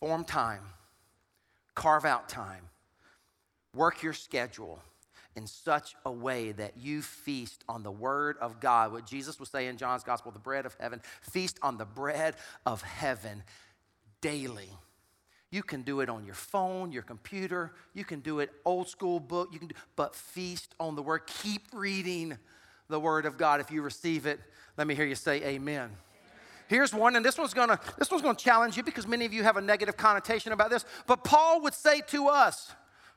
Form 0.00 0.24
time, 0.24 0.62
carve 1.76 2.04
out 2.04 2.28
time, 2.28 2.70
work 3.76 4.02
your 4.02 4.12
schedule 4.12 4.80
in 5.36 5.46
such 5.46 5.94
a 6.06 6.10
way 6.10 6.52
that 6.52 6.78
you 6.78 7.02
feast 7.02 7.62
on 7.68 7.82
the 7.82 7.90
Word 7.90 8.36
of 8.40 8.58
God. 8.58 8.90
What 8.90 9.06
Jesus 9.06 9.38
was 9.38 9.50
saying 9.50 9.68
in 9.68 9.76
John's 9.76 10.02
Gospel, 10.02 10.32
the 10.32 10.38
bread 10.38 10.64
of 10.64 10.74
heaven, 10.80 11.00
feast 11.20 11.58
on 11.62 11.76
the 11.76 11.84
bread 11.84 12.36
of 12.64 12.82
heaven 12.82 13.42
daily. 14.22 14.70
You 15.50 15.62
can 15.62 15.82
do 15.82 16.00
it 16.00 16.08
on 16.08 16.24
your 16.24 16.34
phone, 16.34 16.90
your 16.90 17.02
computer, 17.02 17.72
you 17.94 18.04
can 18.04 18.20
do 18.20 18.40
it 18.40 18.50
old 18.64 18.88
school 18.88 19.20
book, 19.20 19.50
you 19.52 19.58
can 19.58 19.68
do, 19.68 19.74
but 19.94 20.16
feast 20.16 20.74
on 20.80 20.96
the 20.96 21.02
Word. 21.02 21.26
Keep 21.26 21.68
reading 21.72 22.38
the 22.88 22.98
Word 22.98 23.26
of 23.26 23.36
God. 23.36 23.60
If 23.60 23.70
you 23.70 23.82
receive 23.82 24.26
it, 24.26 24.40
let 24.76 24.86
me 24.86 24.94
hear 24.94 25.06
you 25.06 25.14
say 25.14 25.42
amen. 25.44 25.90
Here's 26.68 26.92
one, 26.92 27.14
and 27.14 27.24
this 27.24 27.38
one's 27.38 27.54
gonna 27.54 27.78
this 27.96 28.10
one's 28.10 28.22
gonna 28.22 28.36
challenge 28.36 28.76
you 28.76 28.82
because 28.82 29.06
many 29.06 29.24
of 29.24 29.32
you 29.32 29.44
have 29.44 29.56
a 29.56 29.60
negative 29.60 29.96
connotation 29.96 30.52
about 30.52 30.70
this. 30.70 30.84
But 31.06 31.22
Paul 31.22 31.62
would 31.62 31.74
say 31.74 32.00
to 32.08 32.26
us, 32.26 32.72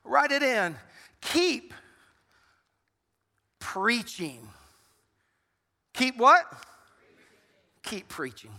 write 0.10 0.32
it 0.32 0.44
in, 0.44 0.76
keep 1.22 1.74
preaching. 3.60 4.48
Keep 5.94 6.18
what? 6.18 6.46
Keep 7.84 8.10
preaching. 8.10 8.52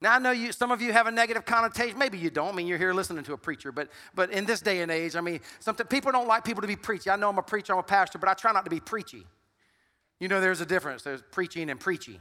Now 0.00 0.14
I 0.14 0.18
know 0.18 0.32
you 0.32 0.50
some 0.50 0.72
of 0.72 0.82
you 0.82 0.92
have 0.92 1.06
a 1.06 1.12
negative 1.12 1.44
connotation. 1.44 1.96
Maybe 1.96 2.18
you 2.18 2.30
don't. 2.30 2.48
I 2.48 2.56
mean, 2.56 2.66
you're 2.66 2.78
here 2.78 2.92
listening 2.92 3.22
to 3.24 3.34
a 3.34 3.38
preacher, 3.38 3.70
but 3.70 3.88
but 4.14 4.30
in 4.30 4.44
this 4.44 4.60
day 4.60 4.80
and 4.80 4.90
age, 4.90 5.14
I 5.14 5.20
mean, 5.20 5.40
something 5.60 5.86
people 5.86 6.10
don't 6.10 6.26
like 6.26 6.44
people 6.44 6.62
to 6.62 6.66
be 6.66 6.76
preachy. 6.76 7.08
I 7.08 7.16
know 7.16 7.28
I'm 7.28 7.38
a 7.38 7.42
preacher, 7.42 7.72
I'm 7.72 7.78
a 7.78 7.84
pastor, 7.84 8.18
but 8.18 8.28
I 8.28 8.34
try 8.34 8.52
not 8.52 8.64
to 8.64 8.70
be 8.70 8.80
preachy. 8.80 9.24
You 10.18 10.28
know, 10.28 10.40
there's 10.40 10.60
a 10.60 10.66
difference. 10.66 11.02
There's 11.02 11.22
preaching 11.30 11.70
and 11.70 11.78
preachy. 11.78 12.20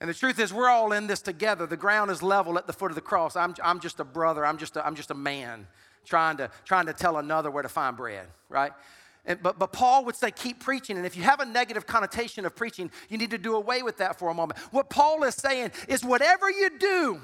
And 0.00 0.10
the 0.10 0.14
truth 0.14 0.40
is, 0.40 0.52
we're 0.52 0.68
all 0.68 0.92
in 0.92 1.06
this 1.06 1.22
together. 1.22 1.64
The 1.64 1.76
ground 1.76 2.10
is 2.10 2.24
level 2.24 2.58
at 2.58 2.66
the 2.66 2.72
foot 2.72 2.90
of 2.90 2.96
the 2.96 3.00
cross. 3.00 3.36
I'm, 3.36 3.54
I'm 3.62 3.78
just 3.78 4.00
a 4.00 4.04
brother. 4.04 4.44
I'm 4.44 4.58
just 4.58 4.76
a, 4.76 4.84
I'm 4.84 4.96
just 4.96 5.12
a 5.12 5.14
man 5.14 5.68
trying 6.04 6.36
to, 6.38 6.50
trying 6.64 6.86
to 6.86 6.92
tell 6.92 7.18
another 7.18 7.50
where 7.50 7.62
to 7.62 7.68
find 7.68 7.96
bread, 7.96 8.26
right? 8.48 8.72
And, 9.24 9.42
but, 9.42 9.58
but 9.58 9.72
Paul 9.72 10.04
would 10.06 10.16
say, 10.16 10.30
keep 10.30 10.60
preaching. 10.60 10.96
And 10.96 11.06
if 11.06 11.16
you 11.16 11.22
have 11.22 11.40
a 11.40 11.44
negative 11.44 11.86
connotation 11.86 12.44
of 12.44 12.56
preaching, 12.56 12.90
you 13.08 13.18
need 13.18 13.30
to 13.30 13.38
do 13.38 13.54
away 13.54 13.82
with 13.82 13.98
that 13.98 14.18
for 14.18 14.30
a 14.30 14.34
moment. 14.34 14.58
What 14.72 14.90
Paul 14.90 15.22
is 15.24 15.34
saying 15.34 15.72
is, 15.88 16.04
whatever 16.04 16.50
you 16.50 16.70
do, 16.78 17.20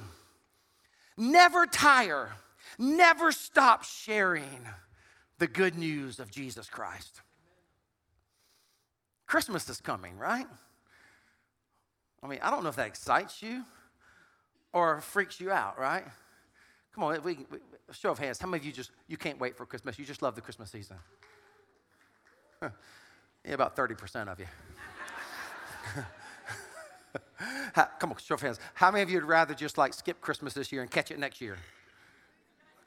never 1.16 1.66
tire, 1.66 2.30
never 2.78 3.32
stop 3.32 3.82
sharing 3.82 4.60
the 5.38 5.48
good 5.48 5.76
news 5.76 6.20
of 6.20 6.30
Jesus 6.30 6.68
Christ. 6.68 7.20
Christmas 9.26 9.68
is 9.68 9.80
coming, 9.80 10.16
right? 10.18 10.46
I 12.22 12.26
mean, 12.26 12.38
I 12.42 12.50
don't 12.50 12.62
know 12.62 12.70
if 12.70 12.76
that 12.76 12.86
excites 12.86 13.42
you 13.42 13.64
or 14.72 15.00
freaks 15.00 15.40
you 15.40 15.50
out, 15.50 15.78
right? 15.78 16.04
Come 16.94 17.04
on, 17.04 17.22
we, 17.22 17.34
we, 17.50 17.58
show 17.92 18.10
of 18.10 18.18
hands. 18.18 18.38
How 18.38 18.48
many 18.48 18.60
of 18.60 18.66
you 18.66 18.72
just 18.72 18.90
you 19.06 19.16
can't 19.16 19.38
wait 19.38 19.56
for 19.56 19.66
Christmas? 19.66 19.98
You 19.98 20.04
just 20.04 20.22
love 20.22 20.34
the 20.34 20.40
Christmas 20.40 20.70
season. 20.70 20.96
Yeah, 23.44 23.54
about 23.54 23.76
30% 23.76 24.28
of 24.28 24.40
you. 24.40 24.46
come 27.98 28.10
on, 28.10 28.16
show 28.18 28.34
of 28.34 28.42
hands. 28.42 28.58
How 28.74 28.90
many 28.90 29.02
of 29.02 29.10
you 29.10 29.16
would 29.16 29.28
rather 29.28 29.54
just 29.54 29.78
like 29.78 29.94
skip 29.94 30.20
Christmas 30.20 30.52
this 30.52 30.70
year 30.72 30.82
and 30.82 30.90
catch 30.90 31.10
it 31.10 31.18
next 31.18 31.40
year? 31.40 31.56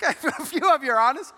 Okay, 0.03 0.15
a 0.39 0.45
few 0.45 0.67
of 0.73 0.83
you 0.83 0.91
are 0.91 0.99
honest. 0.99 1.31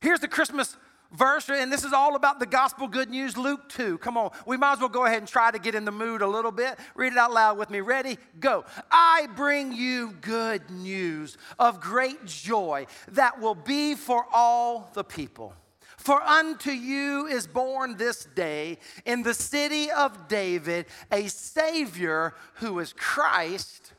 Here's 0.00 0.20
the 0.20 0.28
Christmas 0.28 0.76
verse, 1.14 1.48
and 1.48 1.72
this 1.72 1.84
is 1.84 1.92
all 1.92 2.16
about 2.16 2.40
the 2.40 2.46
gospel 2.46 2.88
good 2.88 3.10
news, 3.10 3.36
Luke 3.36 3.68
2. 3.68 3.98
Come 3.98 4.16
on, 4.16 4.30
we 4.46 4.56
might 4.56 4.74
as 4.74 4.80
well 4.80 4.88
go 4.88 5.04
ahead 5.04 5.18
and 5.18 5.28
try 5.28 5.50
to 5.50 5.58
get 5.58 5.74
in 5.74 5.84
the 5.84 5.92
mood 5.92 6.22
a 6.22 6.26
little 6.26 6.50
bit. 6.50 6.78
Read 6.94 7.12
it 7.12 7.18
out 7.18 7.32
loud 7.32 7.58
with 7.58 7.70
me. 7.70 7.80
Ready? 7.80 8.18
Go. 8.40 8.64
I 8.90 9.28
bring 9.36 9.72
you 9.72 10.14
good 10.20 10.70
news 10.70 11.38
of 11.58 11.80
great 11.80 12.24
joy 12.26 12.86
that 13.12 13.40
will 13.40 13.54
be 13.54 13.94
for 13.94 14.26
all 14.32 14.90
the 14.94 15.04
people. 15.04 15.54
For 15.96 16.20
unto 16.20 16.70
you 16.70 17.26
is 17.26 17.46
born 17.46 17.96
this 17.96 18.26
day 18.34 18.78
in 19.06 19.22
the 19.22 19.32
city 19.32 19.90
of 19.90 20.28
David 20.28 20.86
a 21.10 21.28
Savior 21.28 22.34
who 22.54 22.78
is 22.80 22.92
Christ. 22.92 23.92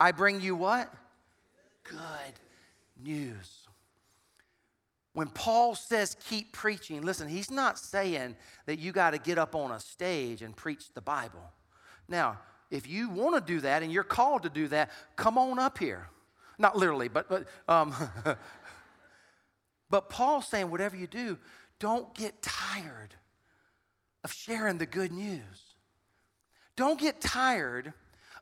I 0.00 0.12
bring 0.12 0.40
you 0.40 0.56
what? 0.56 0.92
Good 1.84 2.40
news 3.04 3.55
when 5.16 5.28
Paul 5.28 5.74
says 5.74 6.14
keep 6.28 6.52
preaching, 6.52 7.00
listen, 7.00 7.26
he's 7.26 7.50
not 7.50 7.78
saying 7.78 8.36
that 8.66 8.78
you 8.78 8.92
got 8.92 9.12
to 9.12 9.18
get 9.18 9.38
up 9.38 9.54
on 9.54 9.70
a 9.70 9.80
stage 9.80 10.42
and 10.42 10.54
preach 10.54 10.92
the 10.92 11.00
Bible. 11.00 11.40
Now, 12.06 12.38
if 12.70 12.86
you 12.86 13.08
want 13.08 13.34
to 13.34 13.40
do 13.40 13.60
that 13.60 13.82
and 13.82 13.90
you're 13.90 14.04
called 14.04 14.42
to 14.42 14.50
do 14.50 14.68
that, 14.68 14.90
come 15.16 15.38
on 15.38 15.58
up 15.58 15.78
here. 15.78 16.10
Not 16.58 16.76
literally, 16.76 17.08
but 17.08 17.30
but 17.30 17.46
um, 17.66 17.94
but 19.90 20.10
Paul's 20.10 20.48
saying 20.48 20.70
whatever 20.70 20.96
you 20.96 21.06
do, 21.06 21.38
don't 21.80 22.14
get 22.14 22.42
tired 22.42 23.14
of 24.22 24.34
sharing 24.34 24.76
the 24.76 24.84
good 24.84 25.12
news. 25.12 25.62
Don't 26.76 27.00
get 27.00 27.22
tired 27.22 27.94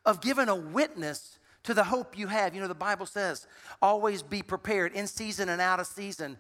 of 0.05 0.21
giving 0.21 0.49
a 0.49 0.57
witness 0.57 1.39
to 1.63 1.73
the 1.73 1.85
hope 1.85 2.19
you 2.19 2.27
have. 2.27 2.53
You 2.53 2.61
know, 2.61 2.67
the 2.67 2.75
Bible 2.75 3.07
says, 3.07 3.47
always 3.81 4.25
be 4.25 4.43
prepared 4.43 4.93
in 4.93 5.07
season 5.07 5.49
and 5.49 5.61
out 5.61 5.79
of 5.79 5.87
season 5.87 6.37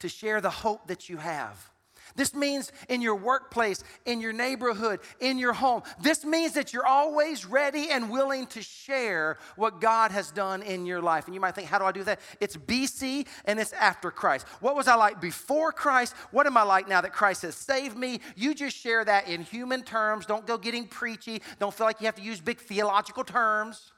to 0.00 0.08
share 0.08 0.40
the 0.40 0.50
hope 0.50 0.88
that 0.88 1.08
you 1.08 1.16
have. 1.16 1.70
This 2.14 2.34
means 2.34 2.72
in 2.88 3.02
your 3.02 3.16
workplace, 3.16 3.82
in 4.04 4.20
your 4.20 4.32
neighborhood, 4.32 5.00
in 5.20 5.38
your 5.38 5.52
home. 5.52 5.82
This 6.00 6.24
means 6.24 6.52
that 6.52 6.72
you're 6.72 6.86
always 6.86 7.44
ready 7.44 7.90
and 7.90 8.10
willing 8.10 8.46
to 8.48 8.62
share 8.62 9.38
what 9.56 9.80
God 9.80 10.12
has 10.12 10.30
done 10.30 10.62
in 10.62 10.86
your 10.86 11.02
life. 11.02 11.26
And 11.26 11.34
you 11.34 11.40
might 11.40 11.54
think, 11.54 11.68
how 11.68 11.78
do 11.78 11.84
I 11.84 11.92
do 11.92 12.04
that? 12.04 12.20
It's 12.40 12.56
BC 12.56 13.26
and 13.44 13.58
it's 13.58 13.72
after 13.72 14.10
Christ. 14.10 14.46
What 14.60 14.76
was 14.76 14.88
I 14.88 14.94
like 14.94 15.20
before 15.20 15.72
Christ? 15.72 16.14
What 16.30 16.46
am 16.46 16.56
I 16.56 16.62
like 16.62 16.88
now 16.88 17.00
that 17.00 17.12
Christ 17.12 17.42
has 17.42 17.54
saved 17.54 17.96
me? 17.96 18.20
You 18.34 18.54
just 18.54 18.76
share 18.76 19.04
that 19.04 19.28
in 19.28 19.42
human 19.42 19.82
terms. 19.82 20.26
Don't 20.26 20.46
go 20.46 20.56
getting 20.56 20.86
preachy. 20.86 21.42
Don't 21.58 21.74
feel 21.74 21.86
like 21.86 22.00
you 22.00 22.06
have 22.06 22.16
to 22.16 22.22
use 22.22 22.40
big 22.40 22.60
theological 22.60 23.24
terms. 23.24 23.92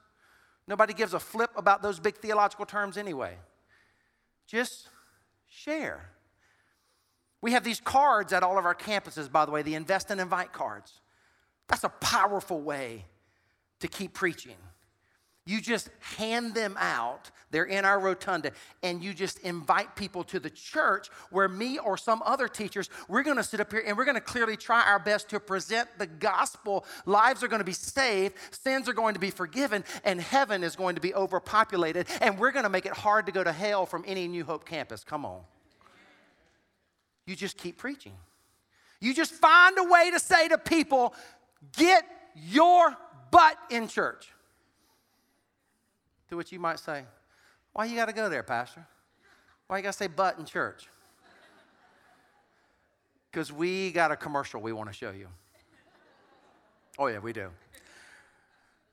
Nobody 0.66 0.92
gives 0.92 1.14
a 1.14 1.20
flip 1.20 1.50
about 1.56 1.82
those 1.82 2.00
big 2.00 2.16
theological 2.16 2.66
terms 2.66 2.96
anyway. 2.96 3.36
Just 4.46 4.88
share. 5.48 6.10
We 7.40 7.52
have 7.52 7.64
these 7.64 7.80
cards 7.80 8.32
at 8.32 8.42
all 8.42 8.58
of 8.58 8.64
our 8.64 8.74
campuses, 8.74 9.30
by 9.30 9.44
the 9.44 9.52
way, 9.52 9.62
the 9.62 9.74
Invest 9.74 10.10
and 10.10 10.20
Invite 10.20 10.52
cards. 10.52 11.00
That's 11.68 11.84
a 11.84 11.88
powerful 11.88 12.60
way 12.60 13.04
to 13.80 13.88
keep 13.88 14.14
preaching. 14.14 14.56
You 15.48 15.62
just 15.62 15.88
hand 16.18 16.52
them 16.52 16.76
out, 16.78 17.30
they're 17.50 17.64
in 17.64 17.86
our 17.86 17.98
rotunda, 17.98 18.52
and 18.82 19.02
you 19.02 19.14
just 19.14 19.38
invite 19.38 19.96
people 19.96 20.22
to 20.24 20.38
the 20.38 20.50
church 20.50 21.08
where 21.30 21.48
me 21.48 21.78
or 21.78 21.96
some 21.96 22.22
other 22.26 22.48
teachers, 22.48 22.90
we're 23.08 23.22
gonna 23.22 23.42
sit 23.42 23.58
up 23.58 23.72
here 23.72 23.82
and 23.86 23.96
we're 23.96 24.04
gonna 24.04 24.20
clearly 24.20 24.58
try 24.58 24.82
our 24.82 24.98
best 24.98 25.30
to 25.30 25.40
present 25.40 25.88
the 25.96 26.06
gospel. 26.06 26.84
Lives 27.06 27.42
are 27.42 27.48
gonna 27.48 27.64
be 27.64 27.72
saved, 27.72 28.34
sins 28.50 28.90
are 28.90 28.92
going 28.92 29.14
to 29.14 29.20
be 29.20 29.30
forgiven, 29.30 29.84
and 30.04 30.20
heaven 30.20 30.62
is 30.62 30.76
going 30.76 30.96
to 30.96 31.00
be 31.00 31.14
overpopulated, 31.14 32.08
and 32.20 32.38
we're 32.38 32.52
gonna 32.52 32.68
make 32.68 32.84
it 32.84 32.92
hard 32.92 33.24
to 33.24 33.32
go 33.32 33.42
to 33.42 33.50
hell 33.50 33.86
from 33.86 34.04
any 34.06 34.28
New 34.28 34.44
Hope 34.44 34.66
campus. 34.66 35.02
Come 35.02 35.24
on. 35.24 35.40
You 37.24 37.34
just 37.34 37.56
keep 37.56 37.78
preaching. 37.78 38.12
You 39.00 39.14
just 39.14 39.32
find 39.32 39.78
a 39.78 39.84
way 39.84 40.10
to 40.10 40.20
say 40.20 40.48
to 40.48 40.58
people, 40.58 41.14
get 41.74 42.04
your 42.34 42.94
butt 43.30 43.56
in 43.70 43.88
church. 43.88 44.28
To 46.28 46.36
which 46.36 46.52
you 46.52 46.60
might 46.60 46.78
say, 46.78 47.04
why 47.72 47.86
you 47.86 47.96
got 47.96 48.06
to 48.06 48.12
go 48.12 48.28
there, 48.28 48.42
Pastor? 48.42 48.86
Why 49.66 49.78
you 49.78 49.82
got 49.82 49.92
to 49.92 49.98
say 49.98 50.06
butt 50.06 50.38
in 50.38 50.44
church? 50.44 50.88
Because 53.30 53.52
we 53.52 53.92
got 53.92 54.10
a 54.10 54.16
commercial 54.16 54.60
we 54.60 54.72
want 54.72 54.88
to 54.88 54.94
show 54.94 55.10
you. 55.10 55.28
Oh, 56.98 57.06
yeah, 57.08 57.18
we 57.18 57.32
do. 57.34 57.50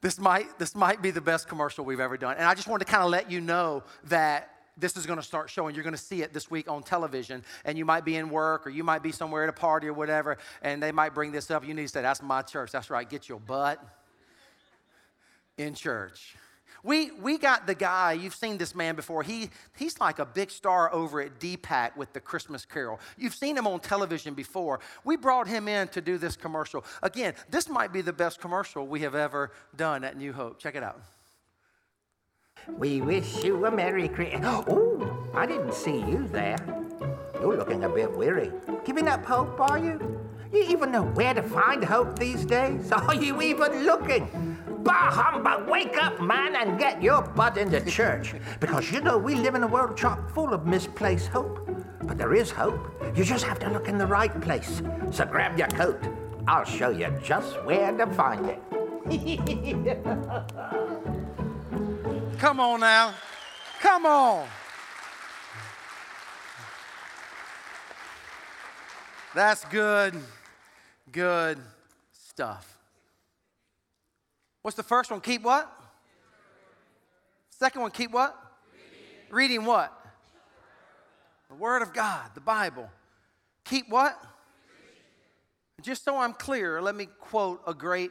This 0.01 0.19
might, 0.19 0.59
this 0.59 0.75
might 0.75 1.01
be 1.01 1.09
the 1.09 1.21
best 1.21 1.47
commercial 1.47 1.83
we've 1.85 1.99
ever 1.99 2.17
done. 2.17 2.35
And 2.37 2.45
I 2.45 2.53
just 2.53 2.67
wanted 2.67 2.85
to 2.85 2.91
kind 2.91 3.03
of 3.03 3.09
let 3.09 3.31
you 3.31 3.41
know 3.41 3.81
that 4.03 4.51
this 4.77 4.97
is 4.97 5.05
going 5.05 5.17
to 5.17 5.25
start 5.25 5.49
showing. 5.49 5.73
You're 5.73 5.83
going 5.83 5.95
to 5.95 6.01
see 6.01 6.21
it 6.21 6.33
this 6.33 6.51
week 6.51 6.69
on 6.69 6.83
television, 6.83 7.43
and 7.63 7.77
you 7.77 7.85
might 7.85 8.05
be 8.05 8.17
in 8.17 8.29
work 8.29 8.67
or 8.67 8.69
you 8.69 8.83
might 8.83 9.01
be 9.01 9.11
somewhere 9.11 9.43
at 9.43 9.49
a 9.49 9.53
party 9.53 9.87
or 9.87 9.93
whatever, 9.93 10.37
and 10.61 10.83
they 10.83 10.91
might 10.91 11.15
bring 11.15 11.31
this 11.31 11.49
up. 11.49 11.65
You 11.65 11.73
need 11.73 11.83
to 11.83 11.87
say, 11.87 12.01
That's 12.01 12.21
my 12.21 12.41
church. 12.41 12.71
That's 12.71 12.89
right. 12.89 13.09
Get 13.09 13.29
your 13.29 13.39
butt 13.39 13.83
in 15.57 15.73
church. 15.73 16.35
We, 16.85 17.09
we 17.19 17.39
got 17.39 17.65
the 17.65 17.73
guy, 17.73 18.13
you've 18.13 18.35
seen 18.35 18.59
this 18.59 18.75
man 18.75 18.95
before. 18.95 19.23
He, 19.23 19.49
he's 19.75 19.99
like 19.99 20.19
a 20.19 20.25
big 20.25 20.51
star 20.51 20.93
over 20.93 21.19
at 21.19 21.39
DPAC 21.39 21.97
with 21.97 22.13
the 22.13 22.19
Christmas 22.19 22.63
Carol. 22.63 22.99
You've 23.17 23.33
seen 23.33 23.57
him 23.57 23.65
on 23.65 23.79
television 23.79 24.35
before. 24.35 24.79
We 25.03 25.17
brought 25.17 25.47
him 25.47 25.67
in 25.67 25.87
to 25.89 25.99
do 25.99 26.19
this 26.19 26.35
commercial. 26.35 26.85
Again, 27.01 27.33
this 27.49 27.69
might 27.69 27.91
be 27.91 28.01
the 28.01 28.13
best 28.13 28.39
commercial 28.39 28.85
we 28.85 28.99
have 28.99 29.15
ever 29.15 29.51
done 29.75 30.03
at 30.03 30.15
New 30.15 30.31
Hope. 30.31 30.59
Check 30.59 30.75
it 30.75 30.83
out. 30.83 31.01
We 32.77 33.01
wish 33.01 33.43
you 33.43 33.65
a 33.65 33.71
Merry 33.71 34.07
Christmas. 34.07 34.63
Oh, 34.67 35.27
I 35.33 35.47
didn't 35.47 35.73
see 35.73 35.97
you 35.97 36.27
there. 36.27 36.59
You're 37.41 37.57
looking 37.57 37.83
a 37.83 37.89
bit 37.89 38.15
weary. 38.15 38.51
Giving 38.85 39.07
up 39.07 39.25
hope, 39.25 39.59
are 39.59 39.79
you? 39.79 40.21
You 40.53 40.63
even 40.69 40.91
know 40.91 41.03
where 41.03 41.33
to 41.33 41.41
find 41.41 41.83
hope 41.83 42.19
these 42.19 42.45
days? 42.45 42.91
Are 42.91 43.15
you 43.15 43.41
even 43.41 43.83
looking? 43.83 44.54
Bah 44.85 45.09
humbug, 45.09 45.67
wake 45.67 45.97
up, 45.99 46.21
man, 46.21 46.55
and 46.55 46.77
get 46.77 47.01
your 47.01 47.23
butt 47.23 47.57
into 47.57 47.83
church. 47.89 48.35
Because 48.59 48.91
you 48.91 49.01
know 49.01 49.17
we 49.17 49.33
live 49.33 49.55
in 49.55 49.63
a 49.63 49.67
world 49.67 49.97
chock 49.97 50.29
full 50.29 50.53
of 50.53 50.67
misplaced 50.67 51.29
hope. 51.29 51.67
But 52.03 52.19
there 52.19 52.35
is 52.35 52.51
hope. 52.51 52.93
You 53.15 53.23
just 53.23 53.45
have 53.45 53.57
to 53.59 53.69
look 53.71 53.87
in 53.87 53.97
the 53.97 54.05
right 54.05 54.39
place. 54.41 54.83
So 55.11 55.25
grab 55.25 55.57
your 55.57 55.69
coat. 55.69 55.99
I'll 56.47 56.65
show 56.65 56.91
you 56.91 57.09
just 57.23 57.55
where 57.65 57.97
to 57.97 58.05
find 58.13 58.45
it. 58.45 58.59
Come 62.37 62.59
on 62.59 62.81
now. 62.81 63.15
Come 63.81 64.05
on. 64.05 64.47
That's 69.33 69.65
good, 69.65 70.13
good 71.11 71.57
stuff. 72.13 72.74
What's 74.65 74.75
the 74.75 74.81
first 74.81 75.11
one? 75.11 75.21
Keep 75.21 75.43
what? 75.43 75.71
Second 77.51 77.83
one, 77.83 77.91
keep 77.91 78.09
what? 78.09 78.35
Reading, 78.73 79.59
Reading 79.59 79.65
what? 79.65 79.93
The 81.49 81.55
Word 81.55 81.83
of 81.83 81.93
God, 81.93 82.31
the 82.33 82.41
Bible. 82.41 82.89
Keep 83.63 83.89
what? 83.89 84.19
Just 85.83 86.03
so 86.03 86.17
I'm 86.17 86.33
clear, 86.33 86.81
let 86.81 86.95
me 86.95 87.07
quote 87.19 87.61
a 87.67 87.75
great 87.75 88.09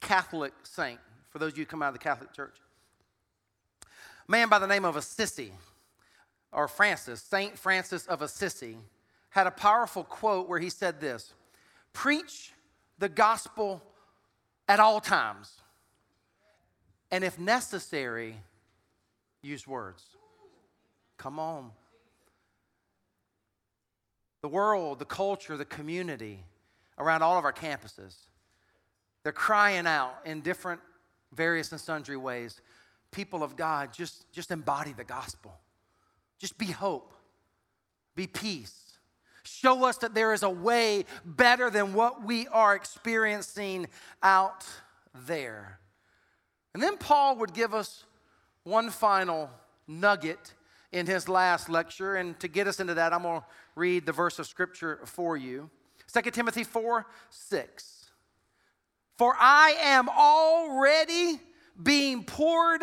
Catholic 0.00 0.52
saint 0.62 1.00
for 1.30 1.40
those 1.40 1.50
of 1.50 1.58
you 1.58 1.64
who 1.64 1.68
come 1.68 1.82
out 1.82 1.88
of 1.88 1.94
the 1.94 1.98
Catholic 1.98 2.32
Church 2.32 2.54
A 3.82 4.30
man 4.30 4.48
by 4.48 4.60
the 4.60 4.68
name 4.68 4.84
of 4.84 4.94
Assisi, 4.94 5.50
or 6.52 6.68
Francis, 6.68 7.20
Saint 7.20 7.58
Francis 7.58 8.06
of 8.06 8.22
Assisi, 8.22 8.76
had 9.30 9.48
a 9.48 9.50
powerful 9.50 10.04
quote 10.04 10.48
where 10.48 10.60
he 10.60 10.70
said 10.70 11.00
this 11.00 11.34
Preach 11.92 12.52
the 13.00 13.08
gospel 13.08 13.82
at 14.68 14.78
all 14.78 15.00
times, 15.00 15.61
and 17.12 17.22
if 17.22 17.38
necessary, 17.38 18.34
use 19.42 19.68
words. 19.68 20.02
Come 21.18 21.38
on. 21.38 21.70
The 24.40 24.48
world, 24.48 24.98
the 24.98 25.04
culture, 25.04 25.56
the 25.56 25.64
community 25.64 26.42
around 26.98 27.22
all 27.22 27.38
of 27.38 27.44
our 27.44 27.52
campuses, 27.52 28.16
they're 29.22 29.32
crying 29.32 29.86
out 29.86 30.16
in 30.24 30.40
different, 30.40 30.80
various, 31.32 31.70
and 31.70 31.80
sundry 31.80 32.16
ways 32.16 32.60
people 33.12 33.42
of 33.42 33.56
God, 33.56 33.92
just, 33.92 34.32
just 34.32 34.50
embody 34.50 34.94
the 34.94 35.04
gospel. 35.04 35.52
Just 36.38 36.56
be 36.56 36.64
hope, 36.66 37.12
be 38.16 38.26
peace. 38.26 38.98
Show 39.44 39.84
us 39.84 39.98
that 39.98 40.14
there 40.14 40.32
is 40.32 40.42
a 40.42 40.50
way 40.50 41.04
better 41.24 41.68
than 41.68 41.92
what 41.92 42.24
we 42.24 42.48
are 42.48 42.74
experiencing 42.74 43.86
out 44.22 44.64
there. 45.26 45.78
And 46.74 46.82
then 46.82 46.96
Paul 46.96 47.36
would 47.36 47.52
give 47.52 47.74
us 47.74 48.04
one 48.64 48.90
final 48.90 49.50
nugget 49.86 50.54
in 50.90 51.06
his 51.06 51.28
last 51.28 51.68
lecture. 51.68 52.16
And 52.16 52.38
to 52.40 52.48
get 52.48 52.66
us 52.66 52.80
into 52.80 52.94
that, 52.94 53.12
I'm 53.12 53.22
going 53.22 53.40
to 53.40 53.46
read 53.74 54.06
the 54.06 54.12
verse 54.12 54.38
of 54.38 54.46
scripture 54.46 55.00
for 55.04 55.36
you 55.36 55.70
2 56.12 56.30
Timothy 56.30 56.64
4 56.64 57.06
6. 57.30 58.10
For 59.16 59.34
I 59.38 59.76
am 59.80 60.08
already 60.08 61.40
being 61.80 62.24
poured 62.24 62.82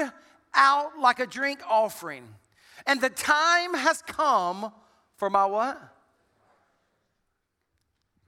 out 0.53 0.99
like 0.99 1.19
a 1.19 1.27
drink 1.27 1.59
offering. 1.69 2.23
And 2.87 3.01
the 3.01 3.09
time 3.09 3.73
has 3.73 4.01
come 4.01 4.71
for 5.17 5.29
my 5.29 5.45
what? 5.45 5.81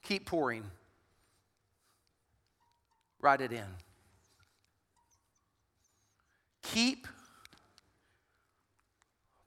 Keep 0.04 0.26
pouring. 0.26 0.64
Write 3.22 3.42
it 3.42 3.52
in. 3.52 3.66
Keep 6.72 7.06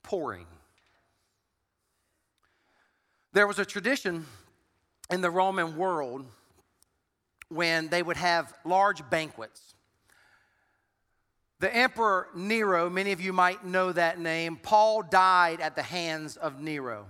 pouring. 0.02 0.46
There 3.32 3.46
was 3.46 3.58
a 3.58 3.64
tradition 3.64 4.26
in 5.10 5.22
the 5.22 5.30
Roman 5.30 5.74
world 5.78 6.26
when 7.48 7.88
they 7.88 8.02
would 8.02 8.18
have 8.18 8.52
large 8.66 9.08
banquets. 9.08 9.74
The 11.60 11.74
Emperor 11.74 12.28
Nero, 12.34 12.90
many 12.90 13.12
of 13.12 13.22
you 13.22 13.32
might 13.32 13.64
know 13.64 13.90
that 13.90 14.18
name, 14.18 14.56
Paul 14.56 15.00
died 15.02 15.62
at 15.62 15.76
the 15.76 15.82
hands 15.82 16.36
of 16.36 16.60
Nero. 16.60 17.06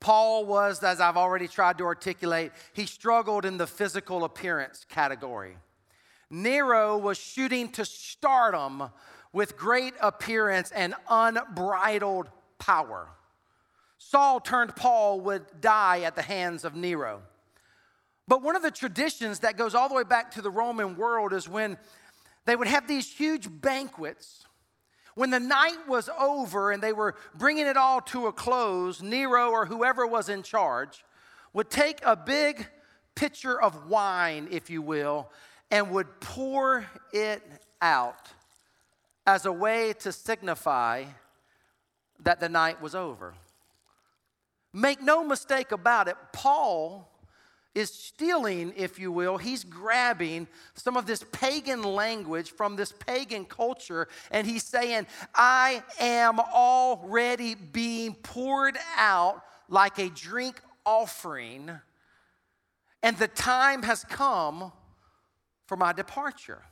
Paul 0.00 0.44
was, 0.44 0.82
as 0.82 1.00
I've 1.00 1.16
already 1.16 1.46
tried 1.46 1.78
to 1.78 1.84
articulate, 1.84 2.50
he 2.72 2.84
struggled 2.84 3.44
in 3.44 3.58
the 3.58 3.66
physical 3.68 4.24
appearance 4.24 4.84
category. 4.88 5.56
Nero 6.34 6.98
was 6.98 7.16
shooting 7.16 7.68
to 7.70 7.84
stardom 7.84 8.90
with 9.32 9.56
great 9.56 9.94
appearance 10.00 10.70
and 10.72 10.94
unbridled 11.08 12.28
power. 12.58 13.08
Saul 13.98 14.40
turned 14.40 14.74
Paul 14.74 15.20
would 15.22 15.60
die 15.60 16.00
at 16.00 16.16
the 16.16 16.22
hands 16.22 16.64
of 16.64 16.74
Nero. 16.74 17.22
But 18.26 18.42
one 18.42 18.56
of 18.56 18.62
the 18.62 18.70
traditions 18.70 19.40
that 19.40 19.56
goes 19.56 19.74
all 19.74 19.88
the 19.88 19.94
way 19.94 20.02
back 20.02 20.32
to 20.32 20.42
the 20.42 20.50
Roman 20.50 20.96
world 20.96 21.32
is 21.32 21.48
when 21.48 21.78
They 22.44 22.56
would 22.56 22.68
have 22.68 22.86
these 22.86 23.10
huge 23.10 23.48
banquets. 23.50 24.46
When 25.14 25.30
the 25.30 25.40
night 25.40 25.88
was 25.88 26.10
over 26.18 26.72
and 26.72 26.82
they 26.82 26.92
were 26.92 27.14
bringing 27.34 27.66
it 27.66 27.76
all 27.76 28.00
to 28.02 28.26
a 28.26 28.32
close, 28.32 29.00
Nero 29.00 29.50
or 29.50 29.66
whoever 29.66 30.06
was 30.06 30.28
in 30.28 30.42
charge 30.42 31.04
would 31.52 31.70
take 31.70 32.00
a 32.04 32.16
big 32.16 32.66
pitcher 33.14 33.60
of 33.60 33.88
wine, 33.88 34.48
if 34.50 34.68
you 34.68 34.82
will, 34.82 35.30
and 35.74 35.90
would 35.90 36.20
pour 36.20 36.86
it 37.12 37.42
out 37.82 38.28
as 39.26 39.44
a 39.44 39.50
way 39.50 39.92
to 39.92 40.12
signify 40.12 41.04
that 42.20 42.38
the 42.38 42.48
night 42.48 42.80
was 42.80 42.94
over. 42.94 43.34
Make 44.72 45.02
no 45.02 45.24
mistake 45.24 45.72
about 45.72 46.06
it, 46.06 46.14
Paul 46.32 47.10
is 47.74 47.90
stealing, 47.92 48.72
if 48.76 49.00
you 49.00 49.10
will, 49.10 49.36
he's 49.36 49.64
grabbing 49.64 50.46
some 50.74 50.96
of 50.96 51.06
this 51.06 51.24
pagan 51.32 51.82
language 51.82 52.52
from 52.52 52.76
this 52.76 52.92
pagan 52.92 53.44
culture, 53.44 54.06
and 54.30 54.46
he's 54.46 54.62
saying, 54.62 55.08
I 55.34 55.82
am 55.98 56.38
already 56.38 57.56
being 57.56 58.14
poured 58.14 58.78
out 58.96 59.42
like 59.68 59.98
a 59.98 60.08
drink 60.08 60.60
offering, 60.86 61.68
and 63.02 63.18
the 63.18 63.26
time 63.26 63.82
has 63.82 64.04
come 64.04 64.70
for 65.66 65.76
my 65.76 65.92
departure. 65.92 66.62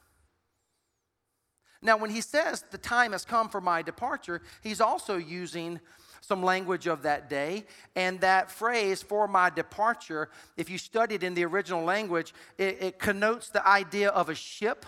Now, 1.83 1.97
when 1.97 2.11
he 2.11 2.21
says 2.21 2.65
the 2.71 2.79
time 2.79 3.13
has 3.13 3.25
come 3.25 3.49
for 3.49 3.61
my 3.61 3.83
departure, 3.83 4.41
he's 4.63 4.81
also 4.81 5.17
using 5.17 5.81
some 6.21 6.43
language 6.43 6.87
of 6.87 7.03
that 7.03 7.29
day. 7.29 7.65
And 7.97 8.21
that 8.21 8.51
phrase, 8.51 9.03
for 9.03 9.27
my 9.27 9.51
departure, 9.51 10.31
if 10.57 10.71
you 10.71 10.79
study 10.79 11.17
it 11.17 11.25
in 11.25 11.35
the 11.35 11.45
original 11.45 11.85
language, 11.85 12.33
it, 12.57 12.79
it 12.81 12.99
connotes 13.01 13.49
the 13.49 13.67
idea 13.67 14.11
of 14.11 14.29
a 14.29 14.35
ship 14.35 14.87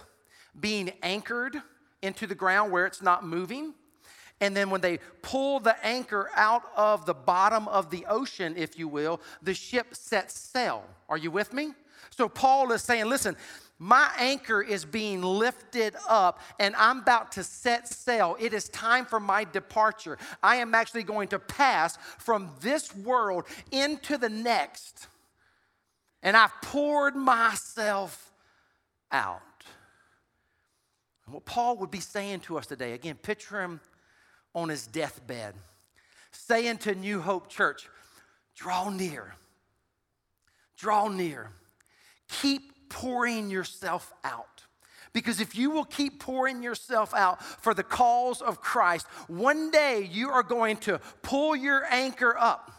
being 0.58 0.92
anchored 1.02 1.60
into 2.02 2.28
the 2.28 2.34
ground 2.36 2.70
where 2.70 2.86
it's 2.86 3.02
not 3.02 3.26
moving. 3.26 3.74
And 4.40 4.56
then 4.56 4.70
when 4.70 4.80
they 4.80 4.98
pull 5.22 5.58
the 5.58 5.76
anchor 5.84 6.30
out 6.36 6.62
of 6.76 7.06
the 7.06 7.14
bottom 7.14 7.66
of 7.68 7.90
the 7.90 8.06
ocean, 8.06 8.54
if 8.56 8.78
you 8.78 8.86
will, 8.86 9.20
the 9.42 9.54
ship 9.54 9.94
sets 9.94 10.38
sail. 10.38 10.84
Are 11.08 11.16
you 11.16 11.30
with 11.30 11.52
me? 11.52 11.72
So 12.10 12.28
Paul 12.28 12.70
is 12.72 12.82
saying, 12.82 13.06
listen, 13.06 13.36
my 13.78 14.10
anchor 14.18 14.62
is 14.62 14.84
being 14.84 15.22
lifted 15.22 15.96
up 16.08 16.40
and 16.60 16.76
I'm 16.76 17.00
about 17.00 17.32
to 17.32 17.42
set 17.42 17.88
sail. 17.88 18.36
It 18.38 18.54
is 18.54 18.68
time 18.68 19.04
for 19.04 19.18
my 19.18 19.44
departure. 19.44 20.16
I 20.42 20.56
am 20.56 20.74
actually 20.74 21.02
going 21.02 21.28
to 21.28 21.38
pass 21.38 21.98
from 22.18 22.50
this 22.60 22.94
world 22.94 23.44
into 23.72 24.16
the 24.16 24.28
next. 24.28 25.08
And 26.22 26.36
I've 26.36 26.52
poured 26.62 27.16
myself 27.16 28.32
out. 29.10 29.40
What 31.26 31.44
Paul 31.44 31.76
would 31.78 31.90
be 31.90 32.00
saying 32.00 32.40
to 32.40 32.58
us 32.58 32.66
today, 32.66 32.92
again, 32.92 33.16
picture 33.16 33.60
him 33.60 33.80
on 34.54 34.68
his 34.68 34.86
deathbed, 34.86 35.54
saying 36.30 36.78
to 36.78 36.94
New 36.94 37.20
Hope 37.20 37.48
Church, 37.48 37.88
draw 38.54 38.88
near, 38.88 39.34
draw 40.76 41.08
near, 41.08 41.50
keep 42.28 42.73
pouring 42.94 43.50
yourself 43.50 44.12
out. 44.22 44.62
Because 45.12 45.40
if 45.40 45.56
you 45.56 45.70
will 45.70 45.84
keep 45.84 46.20
pouring 46.20 46.62
yourself 46.62 47.12
out 47.12 47.42
for 47.42 47.74
the 47.74 47.82
cause 47.82 48.40
of 48.40 48.60
Christ, 48.60 49.06
one 49.26 49.72
day 49.72 50.08
you 50.10 50.30
are 50.30 50.44
going 50.44 50.76
to 50.78 51.00
pull 51.22 51.56
your 51.56 51.84
anchor 51.90 52.36
up 52.38 52.70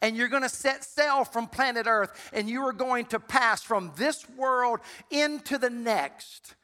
and 0.00 0.16
you're 0.16 0.28
going 0.28 0.42
to 0.42 0.48
set 0.48 0.82
sail 0.82 1.24
from 1.24 1.46
planet 1.46 1.86
Earth 1.86 2.30
and 2.32 2.48
you 2.48 2.62
are 2.62 2.72
going 2.72 3.04
to 3.06 3.20
pass 3.20 3.62
from 3.62 3.92
this 3.96 4.26
world 4.30 4.80
into 5.10 5.58
the 5.58 5.70
next 5.70 6.54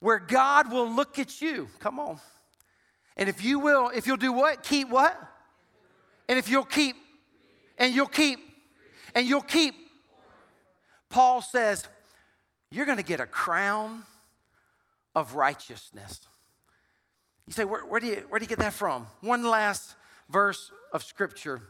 where 0.00 0.18
God 0.18 0.72
will 0.72 0.90
look 0.90 1.18
at 1.20 1.40
you. 1.40 1.68
Come 1.78 2.00
on. 2.00 2.18
And 3.16 3.28
if 3.28 3.44
you 3.44 3.60
will, 3.60 3.90
if 3.94 4.06
you'll 4.08 4.16
do 4.16 4.32
what? 4.32 4.64
Keep 4.64 4.90
what? 4.90 5.16
And 6.28 6.40
if 6.40 6.48
you'll 6.48 6.64
keep, 6.64 6.96
and 7.78 7.94
you'll 7.94 8.06
keep, 8.06 8.40
and 9.14 9.26
you'll 9.26 9.42
keep 9.42 9.83
Paul 11.08 11.42
says, 11.42 11.86
You're 12.70 12.86
going 12.86 12.98
to 12.98 13.04
get 13.04 13.20
a 13.20 13.26
crown 13.26 14.02
of 15.14 15.34
righteousness. 15.34 16.26
You 17.46 17.52
say, 17.52 17.64
where, 17.64 17.82
where, 17.82 18.00
do 18.00 18.06
you, 18.06 18.24
where 18.28 18.38
do 18.38 18.44
you 18.44 18.48
get 18.48 18.58
that 18.58 18.72
from? 18.72 19.06
One 19.20 19.44
last 19.44 19.94
verse 20.28 20.72
of 20.92 21.02
scripture 21.02 21.62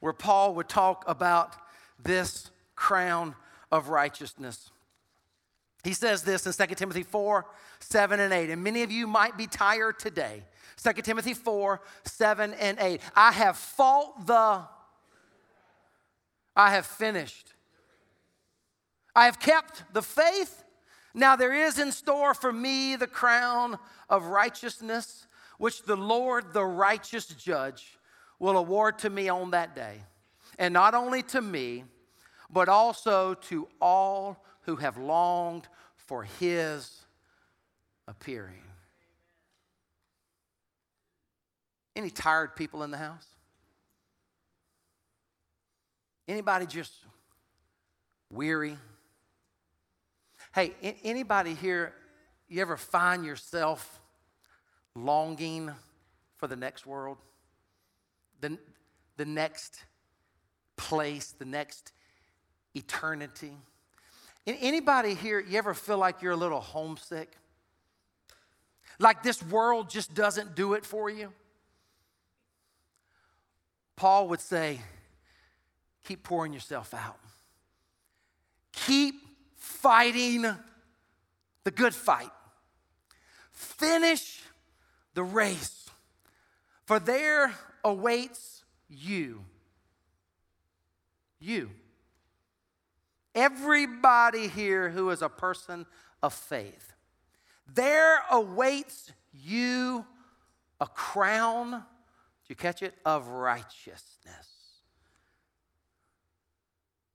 where 0.00 0.12
Paul 0.12 0.54
would 0.56 0.68
talk 0.68 1.04
about 1.06 1.54
this 2.02 2.50
crown 2.74 3.34
of 3.70 3.88
righteousness. 3.88 4.70
He 5.84 5.94
says 5.94 6.22
this 6.22 6.46
in 6.46 6.68
2 6.68 6.74
Timothy 6.74 7.02
4 7.02 7.46
7 7.80 8.20
and 8.20 8.32
8. 8.32 8.50
And 8.50 8.62
many 8.62 8.82
of 8.82 8.92
you 8.92 9.06
might 9.06 9.36
be 9.36 9.46
tired 9.46 9.98
today. 9.98 10.44
2 10.82 11.02
Timothy 11.02 11.34
4 11.34 11.80
7 12.04 12.54
and 12.54 12.78
8. 12.78 13.00
I 13.16 13.32
have 13.32 13.56
fought 13.56 14.26
the, 14.26 14.62
I 16.54 16.70
have 16.70 16.86
finished. 16.86 17.51
I 19.14 19.26
have 19.26 19.38
kept 19.38 19.84
the 19.92 20.02
faith. 20.02 20.64
Now 21.14 21.36
there 21.36 21.54
is 21.54 21.78
in 21.78 21.92
store 21.92 22.34
for 22.34 22.52
me 22.52 22.96
the 22.96 23.06
crown 23.06 23.78
of 24.08 24.24
righteousness, 24.26 25.26
which 25.58 25.82
the 25.82 25.96
Lord, 25.96 26.52
the 26.52 26.64
righteous 26.64 27.26
judge, 27.26 27.98
will 28.38 28.56
award 28.56 28.98
to 29.00 29.10
me 29.10 29.28
on 29.28 29.50
that 29.50 29.76
day. 29.76 30.02
And 30.58 30.72
not 30.72 30.94
only 30.94 31.22
to 31.24 31.40
me, 31.40 31.84
but 32.50 32.68
also 32.68 33.34
to 33.34 33.68
all 33.80 34.44
who 34.62 34.76
have 34.76 34.96
longed 34.96 35.68
for 35.96 36.24
his 36.24 37.04
appearing. 38.08 38.62
Any 41.94 42.10
tired 42.10 42.56
people 42.56 42.82
in 42.82 42.90
the 42.90 42.98
house? 42.98 43.26
Anybody 46.26 46.66
just 46.66 46.92
weary? 48.30 48.78
Hey, 50.54 50.74
anybody 51.02 51.54
here, 51.54 51.94
you 52.46 52.60
ever 52.60 52.76
find 52.76 53.24
yourself 53.24 54.02
longing 54.94 55.70
for 56.36 56.46
the 56.46 56.56
next 56.56 56.84
world? 56.84 57.16
The, 58.42 58.58
the 59.16 59.24
next 59.24 59.82
place, 60.76 61.32
the 61.38 61.46
next 61.46 61.92
eternity? 62.74 63.52
Anybody 64.46 65.14
here, 65.14 65.40
you 65.40 65.56
ever 65.56 65.72
feel 65.72 65.96
like 65.96 66.20
you're 66.20 66.32
a 66.32 66.36
little 66.36 66.60
homesick? 66.60 67.32
Like 68.98 69.22
this 69.22 69.42
world 69.42 69.88
just 69.88 70.12
doesn't 70.12 70.54
do 70.54 70.74
it 70.74 70.84
for 70.84 71.08
you? 71.08 71.32
Paul 73.96 74.28
would 74.28 74.40
say, 74.40 74.80
keep 76.04 76.22
pouring 76.22 76.52
yourself 76.52 76.92
out. 76.92 77.16
Keep 78.72 79.21
fighting 79.82 80.46
the 81.64 81.70
good 81.70 81.94
fight. 81.94 82.30
Finish 83.50 84.42
the 85.14 85.24
race, 85.24 85.90
for 86.86 86.98
there 86.98 87.52
awaits 87.84 88.64
you. 88.88 89.44
You. 91.40 91.70
Everybody 93.34 94.48
here 94.48 94.90
who 94.90 95.10
is 95.10 95.22
a 95.22 95.28
person 95.28 95.86
of 96.22 96.32
faith. 96.32 96.94
There 97.66 98.22
awaits 98.30 99.12
you 99.32 100.06
a 100.80 100.86
crown, 100.86 101.70
do 101.70 102.48
you 102.48 102.56
catch 102.56 102.82
it, 102.82 102.94
of 103.04 103.28
righteousness 103.28 104.52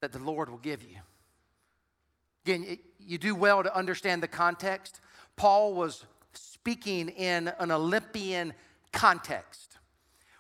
that 0.02 0.12
the 0.12 0.20
Lord 0.20 0.50
will 0.50 0.58
give 0.58 0.84
you. 0.84 0.98
Again, 2.48 2.78
you 2.98 3.18
do 3.18 3.36
well 3.36 3.62
to 3.62 3.76
understand 3.76 4.24
the 4.24 4.28
context. 4.30 5.02
Paul 5.36 5.74
was 5.74 6.06
speaking 6.32 7.10
in 7.10 7.50
an 7.60 7.72
Olympian 7.72 8.54
context. 8.94 9.78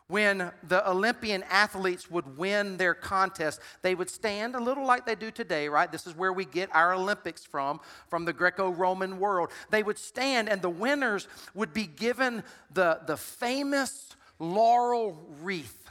When 0.07 0.53
the 0.63 0.89
Olympian 0.89 1.43
athletes 1.49 2.09
would 2.09 2.37
win 2.37 2.77
their 2.77 2.93
contest, 2.93 3.59
they 3.81 3.93
would 3.93 4.09
stand 4.09 4.55
a 4.55 4.59
little 4.61 4.85
like 4.85 5.05
they 5.05 5.15
do 5.15 5.31
today, 5.31 5.67
right? 5.67 5.91
This 5.91 6.07
is 6.07 6.15
where 6.15 6.31
we 6.31 6.45
get 6.45 6.73
our 6.73 6.93
Olympics 6.93 7.43
from, 7.43 7.81
from 8.07 8.23
the 8.23 8.31
Greco 8.31 8.69
Roman 8.69 9.19
world. 9.19 9.51
They 9.69 9.83
would 9.83 9.97
stand, 9.97 10.47
and 10.47 10.61
the 10.61 10.69
winners 10.69 11.27
would 11.53 11.73
be 11.73 11.87
given 11.87 12.41
the, 12.73 13.01
the 13.05 13.17
famous 13.17 14.15
laurel 14.39 15.21
wreath. 15.41 15.89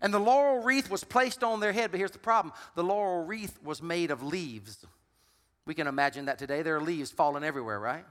And 0.00 0.14
the 0.14 0.20
laurel 0.20 0.62
wreath 0.62 0.88
was 0.88 1.02
placed 1.02 1.42
on 1.42 1.58
their 1.58 1.72
head, 1.72 1.90
but 1.90 1.98
here's 1.98 2.12
the 2.12 2.20
problem 2.20 2.54
the 2.76 2.84
laurel 2.84 3.24
wreath 3.24 3.58
was 3.64 3.82
made 3.82 4.12
of 4.12 4.22
leaves. 4.22 4.86
We 5.66 5.74
can 5.74 5.86
imagine 5.86 6.26
that 6.26 6.38
today. 6.38 6.62
There 6.62 6.76
are 6.76 6.80
leaves 6.80 7.10
falling 7.10 7.44
everywhere, 7.44 7.78
right? 7.78 8.04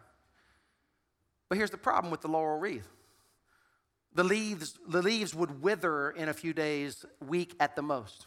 But 1.49 1.57
here's 1.57 1.71
the 1.71 1.77
problem 1.77 2.11
with 2.11 2.21
the 2.21 2.29
laurel 2.29 2.59
wreath 2.59 2.87
the 4.13 4.23
leaves, 4.23 4.77
the 4.87 5.01
leaves 5.01 5.33
would 5.33 5.61
wither 5.61 6.11
in 6.11 6.27
a 6.27 6.33
few 6.33 6.53
days, 6.53 7.05
week 7.25 7.55
at 7.59 7.75
the 7.75 7.81
most. 7.81 8.25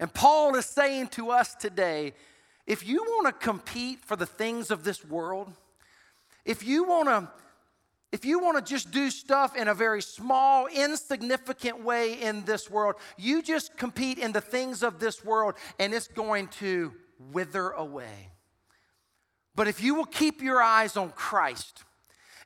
And 0.00 0.12
Paul 0.12 0.56
is 0.56 0.66
saying 0.66 1.08
to 1.08 1.30
us 1.30 1.54
today, 1.54 2.14
if 2.66 2.86
you 2.86 3.04
want 3.04 3.26
to 3.26 3.32
compete 3.32 4.04
for 4.04 4.16
the 4.16 4.26
things 4.26 4.70
of 4.70 4.82
this 4.82 5.04
world, 5.04 5.52
if 6.44 6.64
you 6.64 6.84
want 6.84 7.08
to 7.08 7.30
if 8.10 8.26
you 8.26 8.40
want 8.40 8.58
to 8.58 8.70
just 8.70 8.90
do 8.90 9.08
stuff 9.08 9.56
in 9.56 9.68
a 9.68 9.74
very 9.74 10.02
small, 10.02 10.66
insignificant 10.66 11.82
way 11.82 12.20
in 12.20 12.44
this 12.44 12.68
world, 12.68 12.96
you 13.16 13.40
just 13.40 13.74
compete 13.78 14.18
in 14.18 14.32
the 14.32 14.40
things 14.40 14.82
of 14.82 15.00
this 15.00 15.24
world 15.24 15.54
and 15.78 15.94
it's 15.94 16.08
going 16.08 16.48
to 16.48 16.92
wither 17.30 17.70
away. 17.70 18.30
But 19.54 19.68
if 19.68 19.82
you 19.82 19.94
will 19.94 20.06
keep 20.06 20.42
your 20.42 20.62
eyes 20.62 20.96
on 20.96 21.10
Christ, 21.10 21.84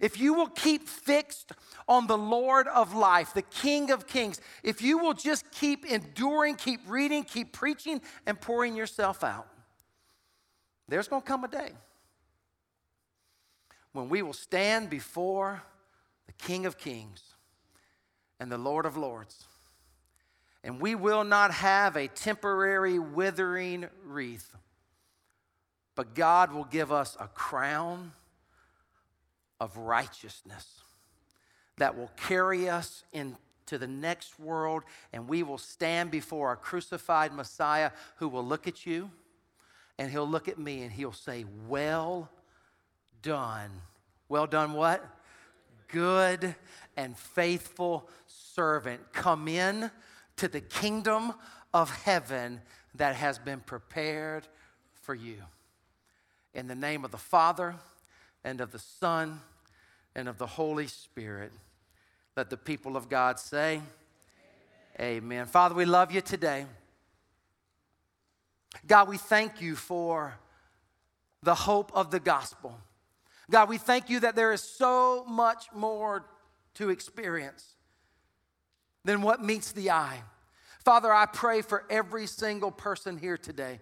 if 0.01 0.21
you 0.21 0.35
will 0.35 0.49
keep 0.49 0.89
fixed 0.89 1.53
on 1.89 2.07
the 2.07 2.19
Lord 2.19 2.67
of 2.69 2.95
life, 2.95 3.33
the 3.33 3.43
King 3.43 3.91
of 3.91 4.07
kings, 4.07 4.41
if 4.63 4.83
you 4.83 4.99
will 4.99 5.15
just 5.15 5.51
keep 5.51 5.87
enduring, 5.87 6.57
keep 6.57 6.81
reading, 6.87 7.25
keep 7.25 7.53
preaching, 7.53 8.03
and 8.27 8.41
pouring 8.41 8.77
yourself 8.77 9.25
out, 9.25 9.49
there's 10.89 11.09
going 11.09 11.23
to 11.23 11.29
come 11.29 11.45
a 11.45 11.49
day 11.49 11.71
when 13.93 14.09
we 14.09 14.23
will 14.23 14.35
stand 14.35 14.91
before 14.91 15.63
the 16.27 16.33
King 16.33 16.67
of 16.67 16.77
Kings 16.77 17.23
and 18.39 18.53
the 18.53 18.59
Lord 18.59 18.85
of 18.85 18.97
Lords. 18.97 19.47
And 20.63 20.81
we 20.81 20.95
will 20.95 21.25
not 21.25 21.53
have 21.53 21.97
a 21.97 22.09
temporary 22.09 22.99
withering 22.99 23.87
wreath, 24.05 24.55
but 25.97 26.15
God 26.15 26.53
will 26.53 26.65
give 26.65 26.93
us 26.93 27.17
a 27.19 27.27
crown 27.27 28.13
of 29.59 29.77
righteousness 29.77 30.83
that 31.79 31.97
will 31.97 32.11
carry 32.17 32.69
us 32.69 33.03
into 33.13 33.79
the 33.79 33.87
next 33.87 34.39
world, 34.39 34.85
and 35.13 35.29
we 35.29 35.43
will 35.43 35.59
stand 35.59 36.11
before 36.11 36.53
a 36.53 36.57
crucified 36.57 37.33
Messiah 37.33 37.91
who 38.17 38.29
will 38.29 38.45
look 38.45 38.69
at 38.69 38.87
you 38.87 39.11
and 39.99 40.11
he'll 40.11 40.29
look 40.29 40.49
at 40.49 40.59
me 40.59 40.83
and 40.83 40.93
he'll 40.93 41.13
say, 41.13 41.45
Well 41.69 42.31
done. 43.23 43.71
Well 44.29 44.47
done, 44.47 44.73
what? 44.75 45.05
Good 45.89 46.55
and 46.97 47.17
faithful 47.17 48.09
servant. 48.27 49.13
Come 49.13 49.49
in 49.49 49.91
to 50.37 50.49
the 50.49 50.61
kingdom 50.61 51.33
of 51.73 51.91
heaven 51.91 52.61
that 52.97 53.15
has 53.15 53.39
been 53.39 53.61
prepared 53.61 54.47
for 55.03 55.15
you. 55.15 55.37
In 56.57 56.69
the 56.69 56.75
name 56.75 57.05
of 57.05 57.11
the 57.11 57.19
Father 57.19 57.75
and 58.43 58.63
of 58.63 58.73
the 58.73 58.79
Son 58.79 59.41
and 60.15 60.27
of 60.27 60.39
the 60.39 60.47
Holy 60.47 60.87
Spirit, 60.87 61.53
let 62.35 62.49
the 62.49 62.57
people 62.57 62.97
of 62.97 63.11
God 63.11 63.39
say, 63.39 63.83
Amen. 64.99 65.19
Amen. 65.19 65.47
Father, 65.47 65.75
we 65.75 65.85
love 65.85 66.11
you 66.13 66.23
today. 66.23 66.65
God, 68.87 69.07
we 69.07 69.19
thank 69.19 69.61
you 69.61 69.77
for 69.77 70.39
the 71.43 71.55
hope 71.55 71.93
of 71.95 72.11
the 72.11 72.21
gospel. 72.21 72.79
God, 73.51 73.69
we 73.69 73.77
thank 73.77 74.09
you 74.09 74.21
that 74.21 74.35
there 74.35 74.55
is 74.55 74.63
so 74.63 75.27
much 75.29 75.67
more 75.75 76.25
to 76.77 76.89
experience 76.89 77.75
than 79.05 79.21
what 79.21 79.45
meets 79.45 79.73
the 79.73 79.91
eye. 79.91 80.23
Father, 80.83 81.13
I 81.13 81.27
pray 81.27 81.61
for 81.61 81.85
every 81.91 82.27
single 82.27 82.71
person 82.71 83.19
here 83.19 83.37
today. 83.37 83.79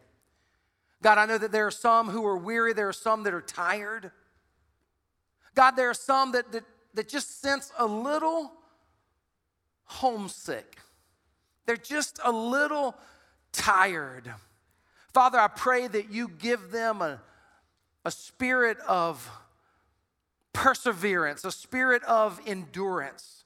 God, 1.03 1.19
I 1.19 1.27
know 1.27 1.39
that 1.39 1.53
there 1.53 1.67
are 1.67 1.73
some 1.73 2.09
who 2.09 2.25
are 2.25 2.37
weary, 2.37 2.73
there 2.73 2.89
are 2.89 2.93
some 2.93 3.25
that 3.25 3.35
are 3.35 3.43
tired. 3.43 4.11
God, 5.55 5.73
there 5.73 5.91
are 5.91 5.95
some 5.95 6.33
that, 6.33 6.51
that, 6.53 6.65
that 6.95 7.09
just 7.09 7.41
sense 7.41 7.73
a 7.79 7.87
little 7.87 8.53
homesick. 9.85 10.79
They're 11.67 11.77
just 11.77 12.19
a 12.25 12.33
little 12.33 12.95
tired. 13.53 14.33
Father, 15.13 15.39
I 15.39 15.49
pray 15.49 15.87
that 15.87 16.11
you 16.11 16.29
give 16.29 16.71
them 16.71 17.01
a, 17.01 17.21
a 18.05 18.11
spirit 18.11 18.79
of 18.81 19.31
perseverance, 20.53 21.45
a 21.45 21.53
spirit 21.53 22.03
of 22.05 22.41
endurance. 22.47 23.45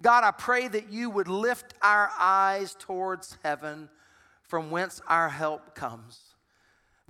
God, 0.00 0.22
I 0.22 0.30
pray 0.30 0.68
that 0.68 0.90
you 0.90 1.10
would 1.10 1.28
lift 1.28 1.74
our 1.82 2.10
eyes 2.18 2.76
towards 2.78 3.36
heaven 3.42 3.88
from 4.42 4.70
whence 4.70 5.00
our 5.08 5.28
help 5.28 5.74
comes. 5.74 6.27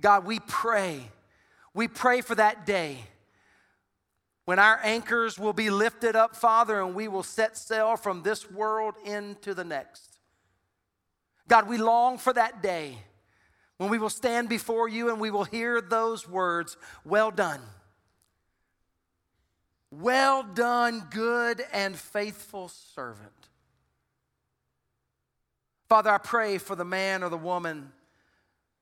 God, 0.01 0.25
we 0.25 0.39
pray, 0.39 1.11
we 1.73 1.87
pray 1.87 2.21
for 2.21 2.35
that 2.35 2.65
day 2.65 2.99
when 4.45 4.59
our 4.59 4.79
anchors 4.83 5.37
will 5.37 5.53
be 5.53 5.69
lifted 5.69 6.15
up, 6.15 6.35
Father, 6.35 6.81
and 6.81 6.95
we 6.95 7.07
will 7.07 7.23
set 7.23 7.57
sail 7.57 7.95
from 7.95 8.23
this 8.23 8.49
world 8.49 8.95
into 9.05 9.53
the 9.53 9.63
next. 9.63 10.17
God, 11.47 11.67
we 11.67 11.77
long 11.77 12.17
for 12.17 12.33
that 12.33 12.61
day 12.63 12.97
when 13.77 13.89
we 13.89 13.97
will 13.97 14.09
stand 14.09 14.49
before 14.49 14.87
you 14.89 15.09
and 15.09 15.19
we 15.19 15.31
will 15.31 15.43
hear 15.45 15.81
those 15.81 16.27
words, 16.27 16.77
Well 17.03 17.31
done 17.31 17.61
well 19.91 20.43
done, 20.43 21.07
good 21.09 21.63
and 21.73 21.95
faithful 21.95 22.69
servant. 22.69 23.31
Father, 25.87 26.11
I 26.11 26.19
pray 26.19 26.59
for 26.59 26.75
the 26.75 26.85
man 26.85 27.23
or 27.23 27.29
the 27.29 27.37
woman 27.37 27.91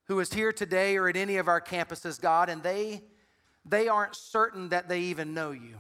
who 0.08 0.20
is 0.20 0.34
here 0.34 0.51
today 0.51 0.97
or 0.97 1.10
at 1.10 1.18
any 1.18 1.38
of 1.38 1.47
our 1.47 1.62
campuses, 1.62 2.20
God, 2.20 2.49
and 2.49 2.64
they, 2.64 3.03
they 3.66 3.88
aren't 3.88 4.16
certain 4.16 4.70
that 4.70 4.88
they 4.88 5.01
even 5.01 5.34
know 5.34 5.51
you. 5.51 5.76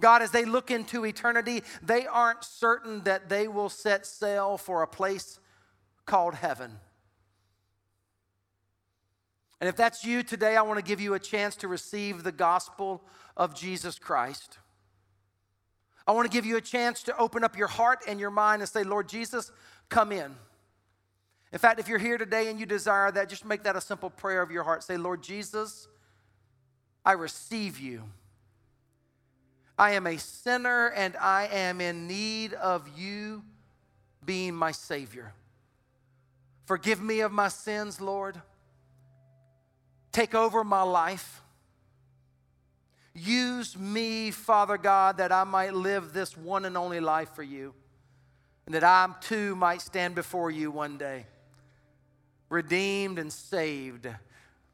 God, 0.00 0.22
as 0.22 0.30
they 0.30 0.44
look 0.44 0.70
into 0.70 1.04
eternity, 1.04 1.64
they 1.82 2.06
aren't 2.06 2.44
certain 2.44 3.02
that 3.02 3.28
they 3.28 3.48
will 3.48 3.68
set 3.68 4.06
sail 4.06 4.56
for 4.56 4.82
a 4.82 4.86
place 4.86 5.40
called 6.06 6.34
heaven. 6.34 6.78
And 9.60 9.68
if 9.68 9.74
that's 9.74 10.04
you 10.04 10.22
today, 10.22 10.56
I 10.56 10.62
want 10.62 10.78
to 10.78 10.84
give 10.84 11.00
you 11.00 11.14
a 11.14 11.18
chance 11.18 11.56
to 11.56 11.68
receive 11.68 12.22
the 12.22 12.30
gospel 12.30 13.02
of 13.36 13.56
Jesus 13.56 13.98
Christ. 13.98 14.58
I 16.06 16.12
want 16.12 16.30
to 16.30 16.34
give 16.34 16.46
you 16.46 16.56
a 16.56 16.60
chance 16.60 17.02
to 17.02 17.16
open 17.18 17.42
up 17.42 17.58
your 17.58 17.66
heart 17.66 18.04
and 18.06 18.20
your 18.20 18.30
mind 18.30 18.62
and 18.62 18.68
say, 18.68 18.84
Lord 18.84 19.08
Jesus, 19.08 19.50
come 19.88 20.12
in. 20.12 20.36
In 21.52 21.58
fact, 21.58 21.80
if 21.80 21.88
you're 21.88 21.98
here 21.98 22.18
today 22.18 22.50
and 22.50 22.60
you 22.60 22.66
desire 22.66 23.10
that, 23.10 23.28
just 23.28 23.44
make 23.44 23.62
that 23.62 23.76
a 23.76 23.80
simple 23.80 24.10
prayer 24.10 24.42
of 24.42 24.50
your 24.50 24.64
heart. 24.64 24.82
Say, 24.82 24.96
Lord 24.96 25.22
Jesus, 25.22 25.88
I 27.04 27.12
receive 27.12 27.78
you. 27.78 28.02
I 29.78 29.92
am 29.92 30.06
a 30.06 30.18
sinner 30.18 30.88
and 30.88 31.16
I 31.16 31.48
am 31.52 31.80
in 31.80 32.06
need 32.06 32.52
of 32.52 32.88
you 32.98 33.44
being 34.24 34.54
my 34.54 34.72
Savior. 34.72 35.32
Forgive 36.66 37.00
me 37.00 37.20
of 37.20 37.32
my 37.32 37.48
sins, 37.48 38.00
Lord. 38.00 38.40
Take 40.12 40.34
over 40.34 40.64
my 40.64 40.82
life. 40.82 41.42
Use 43.14 43.76
me, 43.76 44.30
Father 44.30 44.76
God, 44.76 45.16
that 45.16 45.32
I 45.32 45.44
might 45.44 45.74
live 45.74 46.12
this 46.12 46.36
one 46.36 46.64
and 46.64 46.76
only 46.76 47.00
life 47.00 47.30
for 47.34 47.42
you, 47.42 47.74
and 48.66 48.74
that 48.74 48.84
I 48.84 49.08
too 49.20 49.56
might 49.56 49.80
stand 49.80 50.14
before 50.14 50.50
you 50.50 50.70
one 50.70 50.98
day, 50.98 51.26
redeemed 52.48 53.18
and 53.18 53.32
saved, 53.32 54.08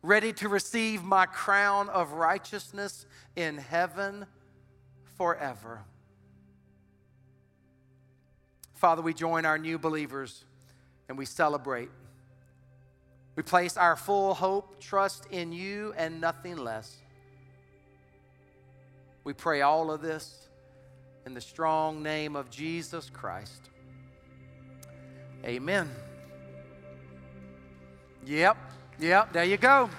ready 0.02 0.32
to 0.34 0.48
receive 0.48 1.02
my 1.02 1.26
crown 1.26 1.88
of 1.88 2.12
righteousness 2.12 3.06
in 3.36 3.58
heaven 3.58 4.26
forever. 5.16 5.82
Father, 8.74 9.02
we 9.02 9.14
join 9.14 9.44
our 9.44 9.58
new 9.58 9.78
believers 9.78 10.44
and 11.08 11.16
we 11.16 11.24
celebrate. 11.24 11.88
We 13.36 13.42
place 13.42 13.76
our 13.76 13.96
full 13.96 14.34
hope, 14.34 14.78
trust 14.80 15.26
in 15.30 15.52
you, 15.52 15.92
and 15.96 16.20
nothing 16.20 16.56
less. 16.56 16.96
We 19.24 19.32
pray 19.32 19.62
all 19.62 19.90
of 19.90 20.02
this 20.02 20.48
in 21.26 21.34
the 21.34 21.40
strong 21.40 22.02
name 22.02 22.36
of 22.36 22.50
Jesus 22.50 23.10
Christ. 23.10 23.70
Amen. 25.44 25.90
Yep, 28.26 28.56
yep, 28.98 29.32
there 29.34 29.44
you 29.44 29.58
go. 29.58 29.90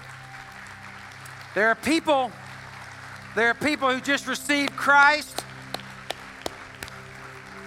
There 1.54 1.68
are 1.68 1.76
people, 1.76 2.32
there 3.36 3.50
are 3.50 3.54
people 3.54 3.92
who 3.92 4.02
just 4.02 4.26
received 4.26 4.76
Christ. 4.76 5.44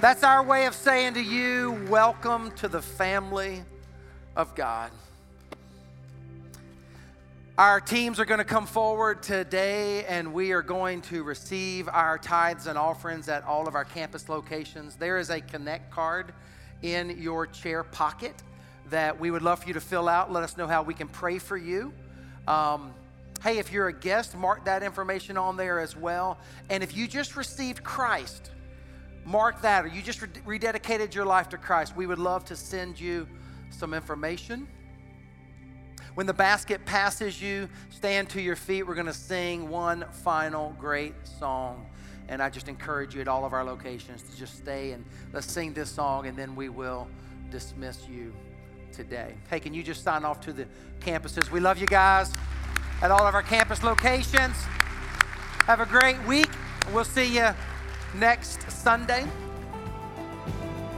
That's 0.00 0.24
our 0.24 0.42
way 0.42 0.66
of 0.66 0.74
saying 0.74 1.14
to 1.14 1.22
you, 1.22 1.86
welcome 1.88 2.50
to 2.56 2.66
the 2.66 2.82
family 2.82 3.62
of 4.34 4.56
God. 4.56 4.90
Our 7.56 7.80
teams 7.80 8.18
are 8.18 8.24
going 8.24 8.38
to 8.38 8.44
come 8.44 8.66
forward 8.66 9.22
today 9.22 10.06
and 10.06 10.32
we 10.32 10.50
are 10.50 10.62
going 10.62 11.02
to 11.02 11.22
receive 11.22 11.88
our 11.88 12.18
tithes 12.18 12.66
and 12.66 12.76
offerings 12.76 13.28
at 13.28 13.44
all 13.44 13.68
of 13.68 13.76
our 13.76 13.84
campus 13.84 14.28
locations. 14.28 14.96
There 14.96 15.18
is 15.18 15.30
a 15.30 15.40
connect 15.40 15.92
card 15.92 16.32
in 16.82 17.22
your 17.22 17.46
chair 17.46 17.84
pocket 17.84 18.34
that 18.90 19.18
we 19.20 19.30
would 19.30 19.42
love 19.42 19.60
for 19.60 19.68
you 19.68 19.74
to 19.74 19.80
fill 19.80 20.08
out. 20.08 20.32
Let 20.32 20.44
us 20.44 20.56
know 20.56 20.66
how 20.66 20.82
we 20.82 20.94
can 20.94 21.08
pray 21.08 21.38
for 21.38 21.56
you. 21.56 21.92
Um, 22.46 22.94
hey, 23.42 23.58
if 23.58 23.72
you're 23.72 23.88
a 23.88 23.92
guest, 23.92 24.36
mark 24.36 24.64
that 24.64 24.82
information 24.82 25.36
on 25.36 25.56
there 25.56 25.80
as 25.80 25.96
well. 25.96 26.38
And 26.70 26.82
if 26.82 26.96
you 26.96 27.06
just 27.06 27.36
received 27.36 27.84
Christ, 27.84 28.50
mark 29.24 29.62
that, 29.62 29.84
or 29.84 29.88
you 29.88 30.02
just 30.02 30.20
rededicated 30.20 31.14
your 31.14 31.26
life 31.26 31.48
to 31.50 31.58
Christ, 31.58 31.96
we 31.96 32.06
would 32.06 32.18
love 32.18 32.44
to 32.46 32.56
send 32.56 32.98
you 32.98 33.28
some 33.70 33.94
information. 33.94 34.66
When 36.14 36.26
the 36.26 36.34
basket 36.34 36.84
passes 36.84 37.40
you, 37.40 37.68
stand 37.90 38.30
to 38.30 38.40
your 38.40 38.56
feet. 38.56 38.84
We're 38.84 38.94
going 38.94 39.06
to 39.06 39.12
sing 39.12 39.68
one 39.68 40.04
final 40.10 40.74
great 40.78 41.14
song. 41.38 41.86
And 42.28 42.42
I 42.42 42.50
just 42.50 42.68
encourage 42.68 43.14
you 43.14 43.20
at 43.20 43.28
all 43.28 43.44
of 43.44 43.52
our 43.52 43.64
locations 43.64 44.22
to 44.22 44.36
just 44.36 44.56
stay 44.56 44.92
and 44.92 45.04
let's 45.32 45.50
sing 45.50 45.72
this 45.74 45.90
song, 45.90 46.26
and 46.26 46.36
then 46.36 46.56
we 46.56 46.68
will 46.68 47.08
dismiss 47.50 48.06
you 48.08 48.34
today. 48.92 49.34
Hey, 49.48 49.60
can 49.60 49.74
you 49.74 49.82
just 49.82 50.02
sign 50.02 50.24
off 50.24 50.40
to 50.42 50.52
the 50.52 50.66
campuses? 51.00 51.50
We 51.50 51.60
love 51.60 51.78
you 51.78 51.86
guys 51.86 52.32
at 53.02 53.10
all 53.10 53.26
of 53.26 53.34
our 53.34 53.42
campus 53.42 53.82
locations. 53.82 54.56
Have 55.66 55.80
a 55.80 55.86
great 55.86 56.20
week. 56.26 56.48
We'll 56.92 57.04
see 57.04 57.36
you 57.36 57.50
next 58.14 58.70
Sunday. 58.70 59.26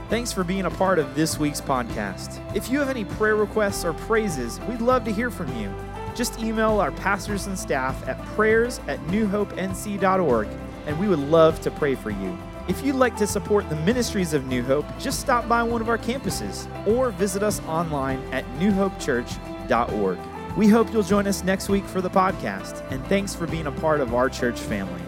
Thanks 0.09 0.33
for 0.33 0.43
being 0.43 0.65
a 0.65 0.71
part 0.71 0.99
of 0.99 1.15
this 1.15 1.39
week's 1.39 1.61
podcast. 1.61 2.39
If 2.55 2.69
you 2.69 2.79
have 2.79 2.89
any 2.89 3.05
prayer 3.05 3.35
requests 3.35 3.85
or 3.85 3.93
praises, 3.93 4.59
we'd 4.61 4.81
love 4.81 5.05
to 5.05 5.11
hear 5.11 5.31
from 5.31 5.55
you. 5.57 5.73
Just 6.15 6.39
email 6.39 6.81
our 6.81 6.91
pastors 6.91 7.47
and 7.47 7.57
staff 7.57 8.05
at 8.07 8.21
prayers 8.35 8.79
at 8.87 8.99
newhopenc.org, 9.07 10.47
and 10.85 10.99
we 10.99 11.07
would 11.07 11.19
love 11.19 11.61
to 11.61 11.71
pray 11.71 11.95
for 11.95 12.09
you. 12.09 12.37
If 12.71 12.85
you'd 12.85 12.95
like 12.95 13.17
to 13.17 13.27
support 13.27 13.67
the 13.67 13.75
ministries 13.75 14.33
of 14.33 14.47
New 14.47 14.63
Hope, 14.63 14.85
just 14.97 15.19
stop 15.19 15.45
by 15.49 15.61
one 15.61 15.81
of 15.81 15.89
our 15.89 15.97
campuses 15.97 16.69
or 16.87 17.11
visit 17.11 17.43
us 17.43 17.59
online 17.63 18.23
at 18.31 18.45
newhopechurch.org. 18.59 20.17
We 20.55 20.69
hope 20.69 20.93
you'll 20.93 21.03
join 21.03 21.27
us 21.27 21.43
next 21.43 21.67
week 21.67 21.83
for 21.83 21.99
the 21.99 22.09
podcast, 22.09 22.89
and 22.89 23.05
thanks 23.07 23.35
for 23.35 23.45
being 23.45 23.67
a 23.67 23.73
part 23.73 23.99
of 23.99 24.13
our 24.13 24.29
church 24.29 24.57
family. 24.57 25.01